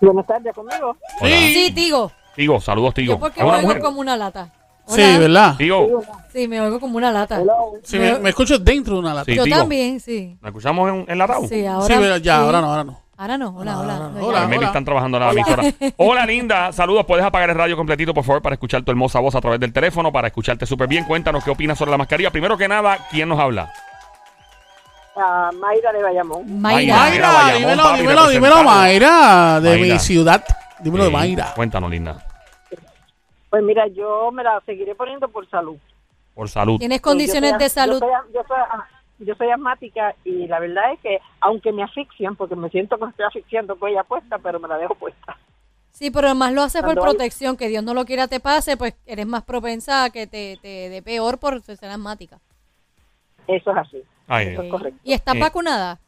[0.00, 0.96] Buenas tardes conmigo.
[1.20, 1.36] Hola.
[1.36, 2.12] Sí, Tigo.
[2.34, 3.12] Tigo, saludos, Tigo.
[3.14, 3.82] Yo porque ¿Es me una oigo mujer?
[3.82, 4.48] como una lata.
[4.86, 5.18] Sí, Hola.
[5.18, 5.56] ¿verdad?
[5.56, 7.40] Tigo, Sí, me oigo como una lata.
[7.84, 9.24] Sí, me, me escucho dentro de una lata.
[9.26, 10.36] Sí, Yo también, sí.
[10.42, 11.42] ¿nos escuchamos en, en la TAU?
[11.48, 11.96] Sí, Sí, ahora.
[11.98, 12.42] pero ya, sí.
[12.42, 13.00] ahora no, ahora no.
[13.16, 13.94] Ahora no, hola, hola.
[13.94, 14.18] Ahora no.
[14.20, 14.44] No, Hola, ya.
[14.46, 14.66] Maybe hola.
[14.66, 15.62] están trabajando en la emisora.
[15.98, 16.72] Hola, linda.
[16.72, 17.06] Saludos.
[17.06, 19.72] Puedes apagar el radio completito, por favor, para escuchar tu hermosa voz a través del
[19.72, 21.04] teléfono, para escucharte súper bien.
[21.04, 22.30] Cuéntanos qué opinas sobre la mascarilla.
[22.32, 23.72] Primero que nada, ¿quién nos habla?
[25.16, 26.60] Ah, Mayra de Bayamón.
[26.60, 26.96] Mayra.
[26.96, 26.96] Mayra.
[26.96, 28.64] Mayra, Bayamón, dímelo, papi, dímelo, dímelo.
[28.64, 29.94] Mayra, de Mayra.
[29.94, 30.44] mi ciudad.
[30.80, 31.52] Dímelo de Sí, Mayra.
[31.54, 32.16] Cuéntanos, linda.
[33.54, 35.76] Pues mira, yo me la seguiré poniendo por salud.
[36.34, 36.76] Por salud.
[36.80, 38.00] ¿Tienes condiciones Yo soy- de salud?
[38.00, 42.34] Yo soy, yo soy- yo soy asmática y la verdad es que, aunque me asfixian,
[42.34, 45.38] porque me siento que me estoy asfixiando con ella puesta, pero me la dejo puesta.
[45.92, 48.76] Sí, pero además lo haces por hay- protección, que Dios no lo quiera te pase,
[48.76, 52.40] pues eres más propensa a que te, te dé peor por ser asmática.
[53.46, 54.02] Eso es así.
[54.26, 54.98] Ay, Eso es correcto.
[55.04, 55.38] ¿Y estás Eh.
[55.38, 56.00] vacunada?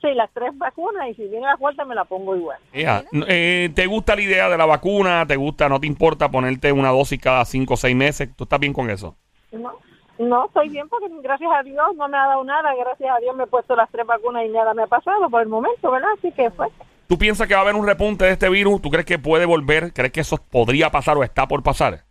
[0.00, 2.58] Sí, las tres vacunas y si viene la cuarta me la pongo igual.
[2.72, 5.26] Eh, ¿Te gusta la idea de la vacuna?
[5.26, 8.30] ¿Te gusta, no te importa ponerte una dosis cada cinco o seis meses?
[8.34, 9.14] ¿Tú estás bien con eso?
[9.52, 9.72] No,
[10.18, 12.74] no estoy bien porque gracias a Dios no me ha dado nada.
[12.74, 15.42] Gracias a Dios me he puesto las tres vacunas y nada me ha pasado por
[15.42, 16.10] el momento, ¿verdad?
[16.16, 16.68] Así que fue.
[17.06, 18.80] ¿Tú piensas que va a haber un repunte de este virus?
[18.80, 19.92] ¿Tú crees que puede volver?
[19.92, 22.04] ¿Crees que eso podría pasar o está por pasar?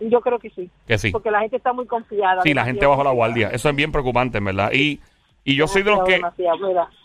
[0.00, 0.70] Yo creo que sí.
[0.86, 1.12] Que sí.
[1.12, 2.42] Porque la gente está muy confiada.
[2.42, 3.50] Sí, la gente bajo la guardia.
[3.50, 4.72] Eso es bien preocupante, verdad.
[4.72, 5.00] Y,
[5.44, 6.20] y yo soy de los que...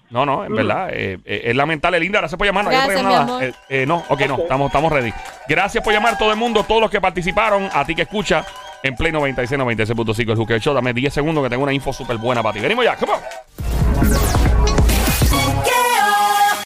[0.10, 0.90] No, no, en verdad.
[0.92, 2.00] eh, eh, es lamentable.
[2.00, 2.66] Linda, gracias por llamar.
[2.70, 3.24] ¿Hay otra Gracias, mi llamada?
[3.38, 3.44] amor.
[3.44, 4.38] Eh, eh, no, ok, no.
[4.38, 5.12] Estamos, estamos ready.
[5.50, 7.70] Gracias por llamar todo el mundo, todos los que participaron.
[7.74, 8.46] A ti que escucha
[8.84, 10.74] en Play 96, 96.5 el Hooker Show.
[10.74, 12.60] Dame 10 segundos que tengo una info súper buena para ti.
[12.62, 14.37] Venimos ya, come on.